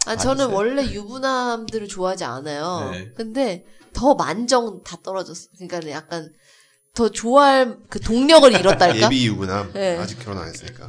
아 0.07 0.15
저는. 0.17 0.47
원래 0.51 0.83
유부남들을 0.83 1.87
좋아하지 1.87 2.25
않아요 2.25 2.89
네. 2.91 3.11
근데 3.15 3.65
더 3.93 4.13
만정 4.13 4.83
다 4.83 4.97
떨어졌어 5.01 5.47
그러니까 5.57 5.89
약간 5.91 6.31
더 6.95 7.09
좋아할 7.09 7.77
그 7.89 7.99
동력을 7.99 8.51
잃었달까 8.51 8.97
예비 9.05 9.27
유부남 9.27 9.71
네. 9.73 9.97
아직 9.97 10.17
결혼 10.19 10.41
안 10.41 10.47
했으니까. 10.47 10.87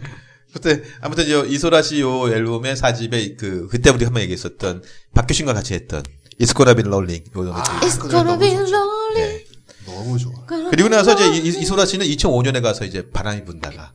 그때 0.53 0.83
아무튼 1.03 1.29
요 1.31 1.45
이소라 1.45 1.83
씨 1.83 2.01
요 2.01 2.29
앨범의 2.33 2.77
4집에 2.77 3.37
그 3.37 3.69
그때 3.69 3.91
우리 3.91 4.05
한번 4.05 4.23
얘기했었던 4.23 4.83
박효신과 5.15 5.53
같이 5.53 5.75
했던 5.75 6.03
It's 6.41 6.55
Gonna 6.57 6.75
Be 6.75 6.85
Rolling 6.87 7.25
요 7.37 7.43
노래. 7.45 7.51
아, 7.59 7.63
It's 7.81 8.01
그 8.01 8.09
gonna 8.09 8.35
노래 8.37 8.39
be 8.39 9.55
너무 9.87 10.19
좋아. 10.19 10.33
그리고 10.71 10.89
나서 10.89 11.13
이제 11.15 11.27
이, 11.29 11.47
이- 11.47 11.61
이소라 11.63 11.85
씨는 11.87 12.07
2005년에 12.07 12.63
가서 12.63 12.85
이제 12.85 13.09
바람이 13.11 13.45
분다가 13.45 13.93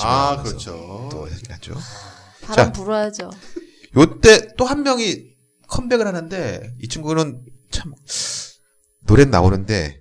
아 0.00 0.40
그렇죠. 0.42 1.08
또 1.10 1.28
했죠. 1.28 1.74
바람 2.42 2.66
자. 2.66 2.72
불어야죠 2.72 3.30
요때 3.96 4.54
또 4.56 4.64
한 4.66 4.82
명이 4.82 5.24
컴백을 5.68 6.06
하는데 6.06 6.74
이 6.80 6.88
친구는 6.88 7.40
참 7.70 7.92
노래 9.06 9.24
나오는데 9.24 10.00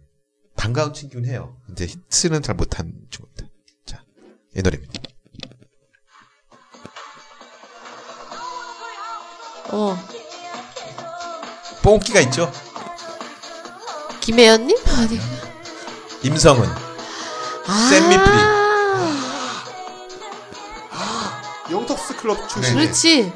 반가운 0.55 0.93
친구는 0.93 1.29
해요. 1.29 1.57
근데 1.65 1.85
히트는 1.85 2.41
잘 2.41 2.55
못한 2.55 2.93
친구입니다. 3.11 3.47
자, 3.85 4.03
이 4.55 4.61
노래입니다. 4.61 5.01
어 9.71 9.97
뽕기가 11.81 12.19
있죠. 12.21 12.51
김혜연님 14.21 14.77
아니 14.97 15.19
임성은 16.23 16.67
아 17.67 17.89
샘미프리. 17.89 18.53
영턱스 21.71 22.17
클럽 22.17 22.47
출신. 22.49 22.75
네. 22.75 22.85
그렇지 22.85 23.33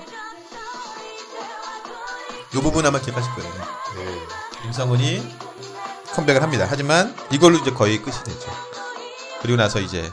요 2.56 2.62
부분 2.62 2.86
아마 2.86 3.00
기억하실 3.00 3.32
거예요. 3.34 3.54
네. 3.96 4.28
임성은이 4.66 5.38
컴백을 6.18 6.42
합니다. 6.42 6.66
하지만 6.68 7.16
이걸로 7.32 7.58
이제 7.58 7.72
거의 7.72 8.02
끝이 8.02 8.16
되죠. 8.26 8.52
그리고 9.44 9.56
나서 9.56 9.80
이제 9.80 10.04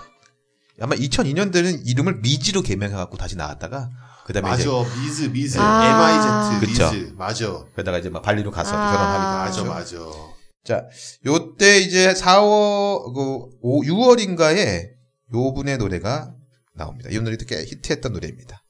아마 0.79 0.95
2002년도에는 0.97 1.87
이름을 1.87 2.21
미지로 2.21 2.61
개명해갖고 2.61 3.17
다시 3.17 3.37
나왔다가 3.37 3.89
그다음에 4.27 4.51
맞아. 4.51 4.63
이제 4.63 4.71
미즈 5.01 5.23
미즈 5.31 5.59
아. 5.59 6.61
MIZ 6.61 6.67
그쵸. 6.67 6.93
미즈 6.93 7.13
맞아. 7.17 7.65
그러다가 7.73 7.99
이제 7.99 8.11
막 8.11 8.21
발리로 8.21 8.51
가서 8.51 8.77
아. 8.77 8.93
결혼하기도 8.93 9.65
맞아 9.65 9.81
하죠. 9.81 10.05
맞아. 10.05 10.35
자, 10.65 10.87
요때 11.27 11.79
이제 11.79 12.13
4월, 12.15 13.15
그, 13.15 13.49
5, 13.63 13.83
6월인가에 13.83 14.89
요 15.35 15.55
분의 15.55 15.79
노래가 15.79 16.35
나옵니다. 16.75 17.09
이 17.11 17.19
노래도 17.19 17.47
꽤 17.47 17.65
히트했던 17.65 18.13
노래입니다. 18.13 18.63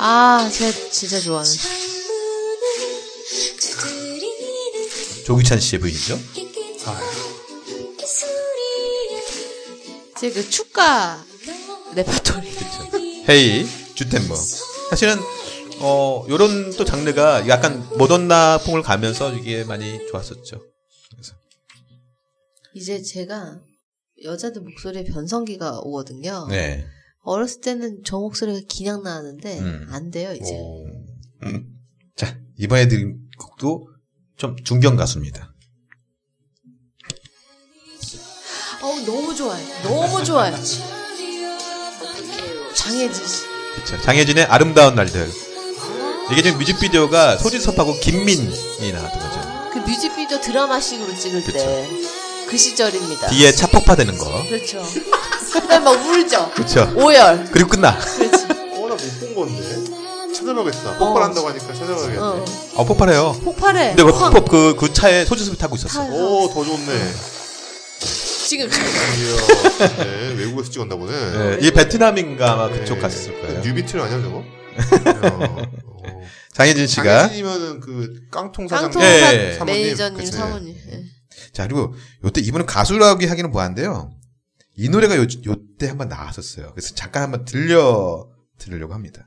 아 0.00 0.48
제가 0.52 0.90
진짜 0.92 1.18
좋아하는 1.18 1.50
조규찬 5.28 5.60
씨의 5.60 5.80
부인이죠. 5.80 6.14
아, 6.86 7.00
제그 10.18 10.48
축가 10.48 11.22
레퍼토리 11.94 12.50
그렇죠. 12.50 12.98
헤이, 13.28 13.66
Je 13.94 14.00
t'aime 14.00 14.19
뭐. 14.19 14.34
사실은, 14.88 15.16
어, 15.82 16.24
요런 16.30 16.70
또 16.78 16.86
장르가 16.86 17.46
약간 17.46 17.86
모던락 17.98 18.56
풍을 18.64 18.80
가면서 18.80 19.34
이게 19.34 19.64
많이 19.64 19.98
좋았었죠. 20.06 20.62
그래서. 21.10 21.34
이제 22.72 23.02
제가 23.02 23.60
여자들 24.24 24.62
목소리에 24.62 25.04
변성기가 25.04 25.80
오거든요. 25.80 26.46
네. 26.48 26.86
어렸을 27.20 27.60
때는 27.60 28.00
저 28.02 28.18
목소리가 28.18 28.60
그냥 28.74 29.02
나왔는데 29.02 29.58
음. 29.58 29.88
안 29.90 30.10
돼요 30.10 30.32
이제. 30.32 30.54
오. 30.54 30.86
음. 31.42 31.78
자, 32.16 32.40
이번에 32.56 32.88
들은 32.88 33.28
곡도 33.38 33.97
좀 34.38 34.56
중견 34.64 34.96
가수입니다. 34.96 35.52
어우 38.80 39.00
너무 39.04 39.34
좋아요. 39.34 39.66
너무 39.82 40.24
좋아요. 40.24 40.54
장혜진 42.74 43.26
씨. 43.26 43.42
그쵸. 43.74 44.00
장혜진의 44.02 44.44
아름다운 44.44 44.94
날들. 44.94 45.30
이게 46.30 46.42
지금 46.42 46.58
뮤직비디오가 46.58 47.36
소지섭하고 47.38 47.98
김민이 48.00 48.92
나왔던 48.92 49.20
거죠. 49.20 49.70
그 49.72 49.78
뮤직비디오 49.80 50.40
드라마식으로 50.40 51.14
찍을 51.16 51.44
때 51.44 52.18
그 52.48 52.56
시절입니다. 52.56 53.28
뒤에 53.28 53.52
차 53.52 53.66
폭파되는 53.66 54.16
거. 54.16 54.42
그렇죠. 54.48 54.82
그다음 55.52 55.84
막 55.84 55.90
울죠. 55.90 56.50
그쵸. 56.52 56.90
오열. 56.96 57.44
그리고 57.52 57.68
끝나. 57.68 57.98
그렇지. 57.98 58.44
어, 58.46 58.88
나 58.88 58.94
못 58.96 59.20
본 59.20 59.34
건데. 59.34 60.07
찾아봐야겠다. 60.48 60.98
폭발한다고 60.98 61.48
하니까 61.48 61.66
찾아봐야겠네. 61.74 62.18
어. 62.18 62.44
어, 62.76 62.84
폭발해요. 62.84 63.32
폭발해. 63.44 63.88
근데 63.94 64.02
그, 64.04 64.10
확. 64.10 64.30
폭- 64.30 64.48
그, 64.48 64.74
그 64.76 64.92
차에 64.92 65.24
소지섭이 65.24 65.58
타고 65.58 65.76
있었어. 65.76 66.04
타- 66.04 66.10
오, 66.12 66.48
더 66.52 66.64
좋네. 66.64 67.12
지금 68.48 68.66
이야, 68.66 69.96
네, 70.04 70.34
외국에서 70.38 70.70
찍었나 70.70 70.96
보네. 70.96 71.12
네, 71.12 71.66
이 71.66 71.70
베트남인가 71.70 72.52
아마 72.52 72.68
그쪽 72.70 72.94
네. 72.94 73.00
갔을 73.00 73.38
거예요. 73.42 73.60
뉴비틀 73.60 74.00
아니야, 74.00 74.22
저거? 74.22 74.38
어. 74.38 75.56
장혜진 76.54 76.86
씨가 76.86 77.04
장혜진이면은 77.28 77.80
그 77.80 78.20
깡통 78.30 78.66
사장 78.66 78.84
깡통 78.90 79.02
예, 79.02 79.20
사 79.20 79.34
예. 79.34 79.52
사모님. 79.52 79.82
매니저님 79.82 80.18
그치. 80.18 80.32
사모님. 80.32 80.74
예. 80.90 81.04
자 81.52 81.64
그리고 81.66 81.94
요때 82.24 82.40
이분은 82.40 82.64
가수라고 82.66 83.26
하기는 83.28 83.50
뭐한데요. 83.50 84.10
이 84.76 84.88
노래가 84.88 85.16
요 85.16 85.26
요때 85.46 85.88
한번 85.88 86.08
나왔었어요. 86.08 86.70
그래서 86.74 86.94
잠깐 86.94 87.24
한번 87.24 87.44
들려 87.44 88.26
들으려고 88.58 88.94
합니다. 88.94 89.26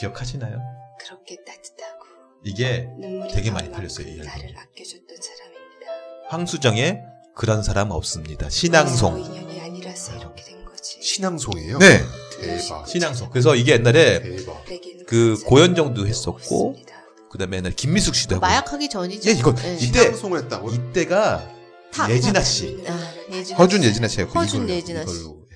기억하시나요? 0.00 0.58
그렇게 1.00 1.36
따뜻하고 1.44 2.04
이게 2.44 2.88
되게 3.32 3.50
많이 3.50 3.70
팔렸어요, 3.70 4.06
이 4.06 4.12
앨범. 4.12 4.26
나를 4.26 4.54
아껴줬던 4.56 5.16
사람입니다. 5.20 6.28
황수정의 6.28 7.00
그런 7.34 7.62
사람 7.62 7.90
없습니다. 7.90 8.48
신앙송. 8.48 9.20
인연이 9.20 9.60
아니라서 9.60 10.16
이렇게 10.16 10.44
된 10.44 10.64
거지. 10.64 11.00
신앙송이에요? 11.02 11.78
네, 11.78 12.02
대박. 12.40 12.86
신앙송. 12.88 13.30
그래서 13.30 13.54
이게 13.54 13.72
옛날에 13.72 14.22
대박. 14.22 14.64
그 15.06 15.40
고현정도 15.46 16.06
했었고. 16.06 16.76
그다음에 17.30 17.58
옛날 17.58 17.72
김미숙 17.72 18.14
씨도 18.14 18.36
하고. 18.36 18.40
마약하기 18.40 18.88
전이죠. 18.88 19.28
예, 19.30 19.34
이거 19.34 19.54
예. 19.62 19.74
이때 19.74 19.86
신앙송을 20.04 20.38
했다고? 20.44 20.70
이때가 20.70 21.52
타- 21.92 22.10
예진아 22.10 22.40
씨, 22.42 22.82
아, 22.88 23.12
예진아 23.30 23.58
허준 23.58 23.82
씨. 23.82 23.88
예진아 23.88 24.08
씨가 24.08 24.24
허준 24.30 24.60
이걸로, 24.64 24.74
예진아 24.74 25.06
씨. 25.06 25.14
이걸로. 25.20 25.47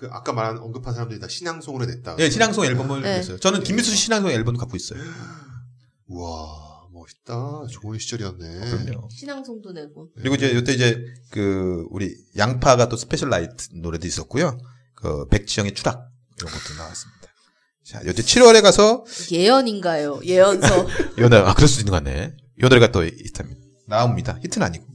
그 0.00 0.08
아까 0.10 0.32
말한 0.32 0.56
언급한 0.60 0.94
사람들이 0.94 1.20
다 1.20 1.28
신앙송으로 1.28 1.84
냈다. 1.84 2.16
예, 2.20 2.30
신앙송 2.30 2.64
앨범을 2.64 3.02
네. 3.02 3.16
냈어요. 3.18 3.38
저는 3.38 3.62
김미숙 3.62 3.94
씨 3.94 4.04
신앙송 4.04 4.30
앨범도 4.30 4.58
갖고 4.58 4.74
있어요. 4.74 4.98
우와 6.08 6.88
멋있다. 6.90 7.66
좋은 7.70 7.98
시절이었네. 7.98 8.60
그럼요. 8.60 9.10
신앙송도 9.10 9.72
내고. 9.72 10.08
그리고 10.16 10.36
이제 10.36 10.52
이때 10.52 10.72
이제 10.72 11.04
그 11.30 11.84
우리 11.90 12.16
양파가 12.34 12.88
또 12.88 12.96
Special 12.96 13.28
Night 13.28 13.68
노래도 13.74 14.06
있었고요. 14.06 14.56
그 14.94 15.28
백지영의 15.28 15.74
추락 15.74 16.08
이런 16.38 16.50
것도 16.50 16.78
나왔습니다. 16.78 17.20
자, 17.84 18.00
요때 18.06 18.22
7월에 18.22 18.62
가서 18.62 19.04
예언인가요? 19.30 20.20
예언서. 20.24 20.86
이 21.18 21.20
노래 21.20 21.36
아 21.36 21.52
그럴 21.52 21.68
수도 21.68 21.82
있는 21.82 21.90
것 21.90 22.02
같네. 22.02 22.36
이 22.56 22.62
노래가 22.62 22.90
또 22.90 23.04
히트합니다. 23.04 23.60
나옵니다. 23.86 24.38
히트는 24.42 24.66
아니고. 24.66 24.89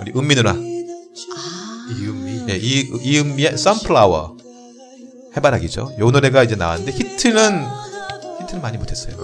우리 0.00 0.12
은미 0.16 0.34
누나. 0.34 0.50
아, 0.50 1.88
이은미. 1.98 2.46
예, 2.50 2.56
이 2.56 2.90
이은미의 3.02 3.56
Sunflower 3.58 4.36
해바라기죠. 5.36 5.96
요 5.98 6.10
노래가 6.10 6.42
이제 6.42 6.56
나왔는데 6.56 6.92
히트는 6.92 7.64
히트는 8.42 8.62
많이 8.62 8.78
못했어요. 8.78 9.16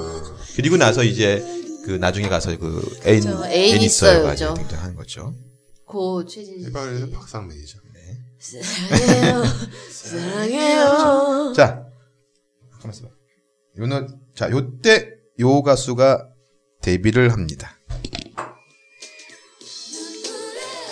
그리고 0.57 0.77
나서 0.77 1.03
이제 1.05 1.45
그 1.85 1.93
나중에 1.93 2.29
가서 2.29 2.57
그 2.59 2.99
애인 3.07 3.21
그죠. 3.23 3.45
애인. 3.47 3.81
있어요가 3.83 4.35
등장하는 4.35 4.95
거죠. 4.97 5.35
고 5.87 6.25
최진 6.27 6.61
씨. 6.61 6.67
해발에는 6.67 7.13
박상민이죠. 7.13 7.79
사랑해요. 8.41 9.45
사랑해요. 9.93 11.53
자, 11.55 11.85
가만 12.81 12.95
있어봐. 12.95 13.09
요는 13.79 14.09
자 14.35 14.51
요때 14.51 15.11
요 15.41 15.63
가수가 15.63 16.29
데뷔를 16.83 17.33
합니다. 17.33 17.79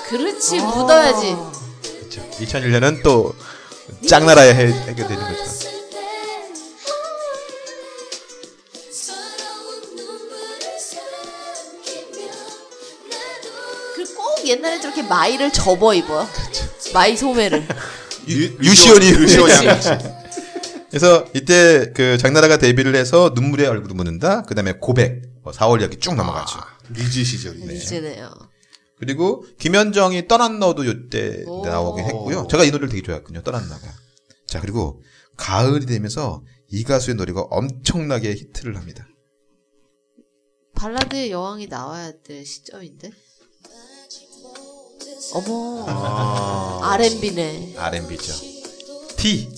그렇지 0.08 0.58
묻어야지. 0.60 1.36
그렇죠. 1.82 2.30
2001년은 2.40 3.02
또 3.02 3.34
짱나라에 4.08 4.54
해, 4.54 4.66
해결되는 4.72 5.18
거죠. 5.18 5.68
꼭 14.16 14.46
옛날에 14.46 14.80
저렇게 14.80 15.02
마이를 15.02 15.52
접어 15.52 15.94
입어요. 15.94 16.26
마이 16.94 17.16
소매를. 17.16 17.66
유, 18.28 18.56
유시원이 18.62 19.06
유시원이. 19.08 19.54
그래서 20.90 21.24
이때 21.34 21.92
그 21.94 22.16
장나라가 22.18 22.56
데뷔를 22.56 22.94
해서 22.94 23.32
눈물에 23.34 23.66
얼굴을 23.66 23.94
묻는다. 23.94 24.42
그다음에 24.42 24.74
고백. 24.80 25.22
뭐 25.42 25.52
4월 25.52 25.80
이야기 25.80 25.98
쭉 25.98 26.14
넘어가죠. 26.14 26.60
리즈 26.90 27.24
시절이네. 27.24 27.74
이제네요. 27.74 28.30
그리고 28.98 29.44
김현정이 29.58 30.26
떠난 30.28 30.58
너도 30.58 30.84
요때 30.86 31.44
오. 31.46 31.64
나오긴 31.64 32.04
했고요. 32.06 32.48
제가 32.50 32.64
이 32.64 32.70
노래를 32.70 32.88
되게 32.88 33.02
좋아했거든요. 33.02 33.42
떠난 33.42 33.68
너가. 33.68 33.80
자 34.46 34.60
그리고 34.60 35.02
가을이 35.36 35.86
되면서 35.86 36.42
이 36.68 36.82
가수의 36.84 37.16
노래가 37.16 37.42
엄청나게 37.42 38.32
히트를 38.34 38.76
합니다. 38.76 39.06
발라드의 40.74 41.30
여왕이 41.30 41.66
나와야 41.68 42.12
될 42.24 42.44
시점인데. 42.44 43.10
어머. 45.34 45.84
아. 45.88 46.80
R&B네. 46.94 47.74
R&B죠. 47.76 48.32
T. 49.16 49.48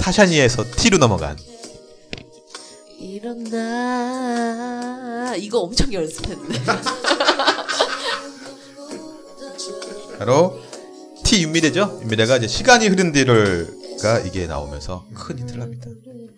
타샤니에서 0.00 0.64
T로 0.76 0.98
넘어간. 0.98 1.36
이런 2.98 3.44
나 3.44 5.34
이거 5.36 5.60
엄청 5.60 5.92
연습했는 5.92 6.48
바로 10.18 10.58
T 11.24 11.42
윤미래죠. 11.42 12.00
윤미래가 12.02 12.36
이제 12.38 12.46
시간이 12.48 12.88
흐른 12.88 13.12
뒤를가 13.12 14.20
이게 14.20 14.46
나오면서 14.46 15.06
큰 15.14 15.38
히트를 15.38 15.62
합니다. 15.62 15.88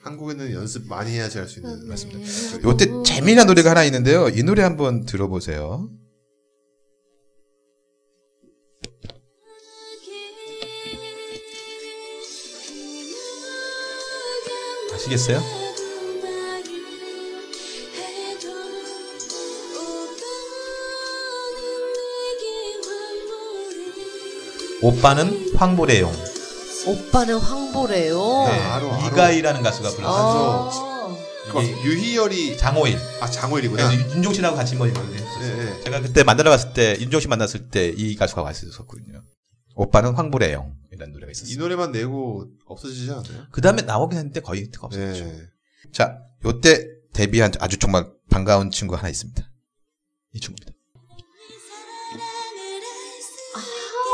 한국에는 0.02 0.52
연습 0.52 0.88
많이 0.88 1.12
해야지 1.12 1.38
할 1.38 1.46
수 1.48 1.60
있는 1.60 1.86
맞습니다. 1.88 2.20
요때 2.64 2.86
재미난 3.04 3.46
노래가 3.46 3.70
하나 3.70 3.84
있는데요. 3.84 4.28
이 4.28 4.42
노래 4.42 4.62
한번 4.62 5.04
들어보세요. 5.04 5.88
아시겠어요? 14.94 15.59
오빠는 24.82 25.54
황보래용. 25.56 26.10
오빠는 26.86 27.36
황보래요. 27.38 28.18
네, 28.48 28.58
알아, 28.58 28.94
알아. 28.96 29.06
이가희라는 29.08 29.62
가수가 29.62 29.90
불렀죠. 29.90 30.10
아. 30.10 31.16
그 31.52 31.58
유희열이 31.84 32.56
장호일. 32.56 32.96
아 33.20 33.28
장호일이구나. 33.28 33.88
그래서 33.88 34.10
윤종 34.14 34.32
씨하고 34.32 34.56
같이 34.56 34.76
뭐 34.76 34.86
했었어요. 34.86 35.10
네, 35.40 35.64
네. 35.64 35.80
제가 35.82 36.00
그때 36.00 36.22
만나러 36.24 36.50
갔을 36.50 36.72
때 36.72 36.96
윤종 37.00 37.20
씨 37.20 37.28
만났을 37.28 37.68
때 37.68 37.92
이 37.94 38.14
가수가 38.16 38.42
왔었거든요. 38.42 39.22
오빠는 39.74 40.14
황보래용 40.14 40.74
이라는 40.92 41.12
노래가 41.12 41.30
이 41.30 41.32
있었어요. 41.32 41.58
노래만 41.58 41.92
내고 41.92 42.46
없어지지 42.66 43.10
않아요? 43.10 43.46
그 43.50 43.60
다음에 43.60 43.82
나오긴 43.82 44.18
했는데 44.18 44.40
거의 44.40 44.62
히트가 44.62 44.86
없었죠. 44.86 45.24
네. 45.24 45.38
자, 45.92 46.18
요때 46.44 46.86
데뷔한 47.12 47.52
아주 47.58 47.78
정말 47.78 48.06
반가운 48.30 48.70
친구 48.70 48.94
하나 48.94 49.08
있습니다. 49.08 49.42
이 50.34 50.40
친구입니다. 50.40 50.72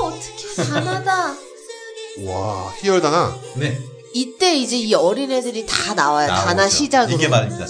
어떻게 0.02 0.54
가나다. 0.62 1.34
와 2.24 2.72
희열다나. 2.80 3.38
네. 3.56 3.78
이때 4.14 4.54
이제 4.56 4.76
이 4.76 4.94
어린 4.94 5.30
애들이 5.30 5.66
다 5.66 5.94
나와요. 5.94 6.28
다나 6.28 6.68
시작으로. 6.68 7.16
이게 7.16 7.28
말입니다. 7.28 7.66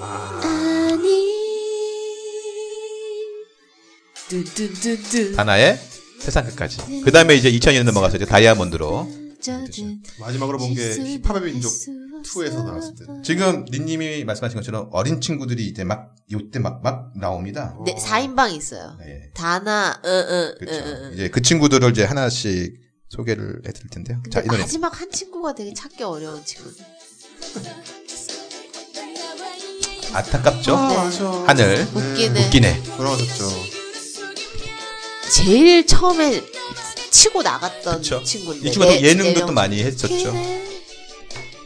아. 0.00 0.40
아니. 0.42 1.28
뚜뚜뚜뚜. 4.28 5.34
다나의 5.36 5.78
세상 6.20 6.44
끝까지. 6.44 6.78
그 7.04 7.10
다음에 7.12 7.34
이제 7.34 7.50
2000년 7.50 7.84
넘어가서 7.84 8.16
이제 8.16 8.26
다이아몬드로. 8.26 9.08
마지막으로 10.20 10.58
본 10.58 10.74
게 10.74 10.94
힙합의 11.22 11.42
민족 11.52 11.72
2에서 12.28 12.64
나왔을 12.64 12.94
때. 12.94 13.04
지금 13.24 13.64
니님이 13.70 14.24
말씀하신 14.24 14.56
것처럼 14.58 14.88
어린 14.92 15.20
친구들이 15.20 15.66
이제 15.66 15.84
막 15.84 16.14
요때 16.30 16.58
막 16.58 16.80
막 16.82 17.12
나옵니다. 17.18 17.76
네, 17.84 17.94
4인방 17.94 18.52
있어요. 18.54 18.96
네. 19.00 19.30
다나, 19.34 20.00
응, 20.04 20.10
응, 20.28 20.54
그렇죠. 20.58 20.78
응, 20.84 21.00
응. 21.04 21.10
이제 21.14 21.28
그 21.28 21.40
친구들을 21.42 21.90
이제 21.90 22.04
하나씩 22.04 22.74
소개를 23.08 23.62
해드릴 23.66 23.88
텐데요. 23.90 24.22
자, 24.30 24.40
이 24.40 24.42
근데 24.42 24.48
노래. 24.56 24.62
마지막 24.62 25.00
한 25.00 25.10
친구가 25.10 25.54
되게 25.54 25.72
찾기 25.72 26.02
어려운 26.04 26.44
친구. 26.44 26.70
안타깝죠? 30.12 30.76
아, 30.76 31.04
맞아. 31.04 31.44
하늘. 31.46 31.86
웃기네. 31.94 32.46
웃기네. 32.46 32.82
돌아가셨죠. 32.96 33.50
제일 35.30 35.86
처음에 35.86 36.42
치고 37.10 37.42
나갔던 37.42 37.96
그쵸. 37.98 38.22
친구인데. 38.22 38.68
이 38.68 38.72
친구도 38.72 38.92
네, 38.94 39.02
예능도 39.02 39.24
네또 39.40 39.46
명. 39.46 39.54
많이 39.54 39.82
했었죠. 39.82 40.32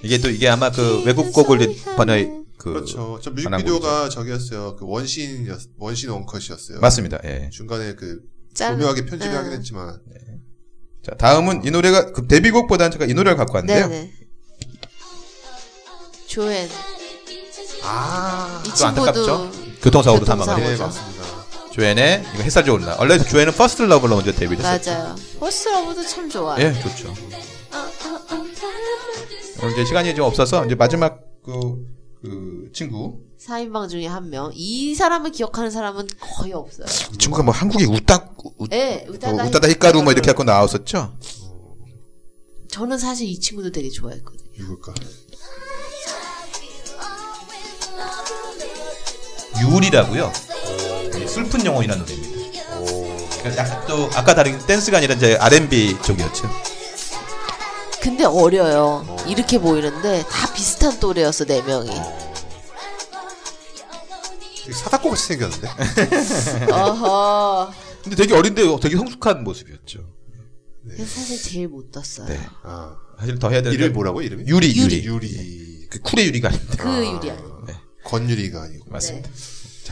이게 0.02 0.18
또 0.18 0.28
이게 0.30 0.48
아마 0.48 0.70
그 0.70 1.02
외국 1.04 1.32
곡을 1.32 1.74
번역 1.96 2.42
그 2.58 2.72
그렇죠. 2.72 3.18
저 3.22 3.30
뮤직비디오가 3.30 4.08
저기였어요. 4.08 4.76
그 4.76 4.86
원신 4.86 5.48
원신 5.78 6.10
원컷이었어요. 6.10 6.80
맞습니다. 6.80 7.18
예. 7.24 7.50
중간에 7.52 7.94
그 7.94 8.20
짤- 8.54 8.76
교묘하게 8.76 9.06
편집을 9.06 9.32
응. 9.34 9.38
하긴 9.38 9.52
했지만 9.52 10.00
자, 11.04 11.12
다음은 11.16 11.64
이 11.64 11.70
노래가 11.72 12.12
그 12.12 12.26
데뷔곡보다는 12.28 12.92
제가 12.92 13.06
이 13.06 13.14
노래를 13.14 13.36
갖고 13.36 13.56
왔는데요. 13.56 13.88
네네. 13.88 14.12
조앤. 16.28 16.68
아이또 17.82 18.86
안타깝죠? 18.86 19.50
친구도 19.52 19.80
교통사고로 19.82 20.20
교통사고. 20.20 20.24
사망을 20.44 20.62
네 20.64 20.70
했죠. 20.70 20.84
맞습니다. 20.84 21.22
조앤의 21.72 22.24
이거 22.34 22.42
햇살 22.44 22.64
좋은 22.64 22.82
날. 22.82 22.96
원래 23.00 23.18
조앤은 23.18 23.54
First 23.54 23.82
Love로 23.82 24.14
먼저 24.14 24.30
데뷔를 24.32 24.64
했었죠. 24.64 24.90
맞아요. 24.92 25.16
First 25.40 25.68
Love도 25.68 26.06
참 26.06 26.30
좋아. 26.30 26.60
예, 26.60 26.72
좋죠. 26.80 27.12
오늘 29.62 29.72
이제 29.74 29.84
시간이 29.84 30.14
좀 30.14 30.24
없어서 30.24 30.64
이제 30.66 30.74
마지막 30.74 31.20
그, 31.44 31.86
그 32.20 32.70
친구 32.72 33.20
4인방 33.38 33.88
중에 33.88 34.06
한 34.06 34.30
명. 34.30 34.50
이 34.54 34.94
사람을 34.94 35.32
기억하는 35.32 35.70
사람은 35.70 36.08
거의 36.20 36.52
없어요. 36.52 36.86
이 37.14 37.18
친구가 37.18 37.42
뭐 37.42 37.52
한국에 37.52 37.84
웃다 37.86 38.30
웃, 38.58 38.68
네, 38.70 39.04
뭐 39.06 39.14
우타다, 39.16 39.44
우타다 39.44 39.68
히카루 39.68 40.02
뭐 40.02 40.12
이렇게 40.12 40.28
갖고 40.28 40.44
나왔었죠. 40.44 41.16
저는 42.68 42.98
사실 42.98 43.26
이 43.28 43.38
친구도 43.38 43.70
되게 43.70 43.88
좋아했거든요. 43.90 44.50
누굴까? 44.58 44.94
유리라고요. 49.60 50.32
슬픈 51.26 51.64
영혼이라는 51.64 52.02
노래입니다. 52.02 52.42
그러니까 53.38 53.56
약간 53.64 53.86
또 53.86 54.08
아까 54.14 54.34
다른 54.34 54.58
댄스가 54.66 54.98
아니라 54.98 55.14
이제 55.14 55.36
R&B 55.36 55.98
쪽이었죠. 56.02 56.48
근데 58.02 58.24
어려요. 58.24 59.16
이렇게 59.28 59.60
보이는데 59.60 60.24
다 60.28 60.52
비슷한 60.52 60.98
또래였어 60.98 61.44
네 61.44 61.62
명이. 61.62 61.88
되게 64.64 64.72
사다코 64.72 65.10
같이 65.10 65.26
생겼는데. 65.28 65.68
어허. 66.72 67.72
근데 68.02 68.16
되게 68.16 68.34
어린데 68.34 68.76
되게 68.80 68.96
성숙한 68.96 69.44
모습이었죠. 69.44 70.00
그래서 70.84 71.04
사실 71.04 71.40
제일 71.40 71.68
못 71.68 71.92
떴어요. 71.92 72.26
네. 72.26 72.40
아, 72.64 72.96
사실 73.20 73.38
더 73.38 73.48
해야 73.50 73.62
되는데 73.62 73.76
이름이 73.76 73.94
뭐라고 73.94 74.20
이름이? 74.20 74.44
유리 74.48 74.76
유리. 74.76 75.04
유리 75.04 75.32
유리. 75.32 75.86
그 75.88 76.00
쿨의 76.00 76.26
유리가 76.26 76.48
아닙니다. 76.48 76.82
그 76.82 77.06
유리 77.06 77.30
아니고. 77.30 77.52
건유리가 78.04 78.62
아니고. 78.62 78.90
맞습니다. 78.90 79.30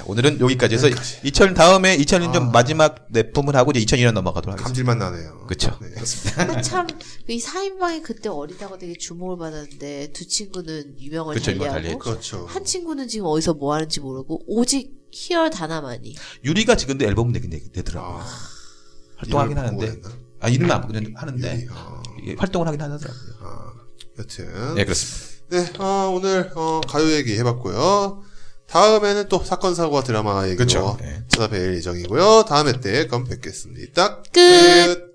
자 0.00 0.04
오늘은 0.06 0.40
여기까지 0.40 0.74
해서 0.74 0.88
2000 1.22 1.54
다음에 1.54 1.96
2001년 1.98 2.50
마지막 2.50 3.06
내품을 3.10 3.54
하고 3.54 3.70
이제 3.72 3.80
2002년 3.80 4.12
넘어가도록 4.12 4.58
하겠습니다. 4.58 4.64
감질만 4.64 4.98
나네요. 4.98 5.46
그쵸. 5.46 5.78
네. 5.82 5.90
근데 6.36 6.62
참이 6.62 6.88
4인방이 7.28 8.02
그때 8.02 8.30
어리다고 8.30 8.78
되게 8.78 8.94
주목을 8.94 9.36
받았는데 9.36 10.12
두 10.12 10.26
친구는 10.26 10.98
유명을 10.98 11.34
그쵸, 11.34 11.52
유명을 11.52 11.70
달리하고 11.70 12.02
달리했죠. 12.02 12.38
그렇죠. 12.38 12.46
한 12.46 12.64
친구는 12.64 13.08
지금 13.08 13.26
어디서 13.26 13.54
뭐 13.54 13.74
하는지 13.74 14.00
모르고 14.00 14.42
오직 14.46 14.98
히얼 15.12 15.50
다나만이 15.50 16.16
유리가 16.44 16.76
지금 16.76 16.96
도 16.96 17.04
앨범 17.04 17.32
내긴 17.32 17.50
내, 17.50 17.60
내더라고요. 17.74 18.20
아, 18.20 18.26
활동하긴 19.16 19.58
하는데? 19.58 20.00
아 20.40 20.48
이름은 20.48 20.70
안 20.74 20.80
보긴 20.80 21.14
하는데 21.14 21.56
유리. 21.56 21.68
아, 21.70 22.02
이게 22.22 22.36
활동을 22.38 22.66
하긴 22.68 22.80
하더라고요. 22.80 23.34
아, 23.42 23.72
여튼. 24.18 24.74
네 24.76 24.84
그렇습니다. 24.84 25.30
네, 25.50 25.66
어, 25.78 26.12
오늘 26.14 26.50
어, 26.54 26.80
가요 26.86 27.10
얘기 27.10 27.36
해봤고요. 27.36 28.29
다음에는 28.70 29.28
또 29.28 29.42
사건 29.44 29.74
사고와 29.74 30.02
드라마 30.02 30.44
얘기로 30.46 30.64
그쵸. 30.64 30.96
네. 31.00 31.22
찾아뵐 31.28 31.74
예정이고요. 31.76 32.44
다음에 32.48 32.80
때 32.80 33.06
그럼 33.06 33.24
뵙겠습니다. 33.24 34.22
끝. 34.32 34.32
끝. 34.32 35.09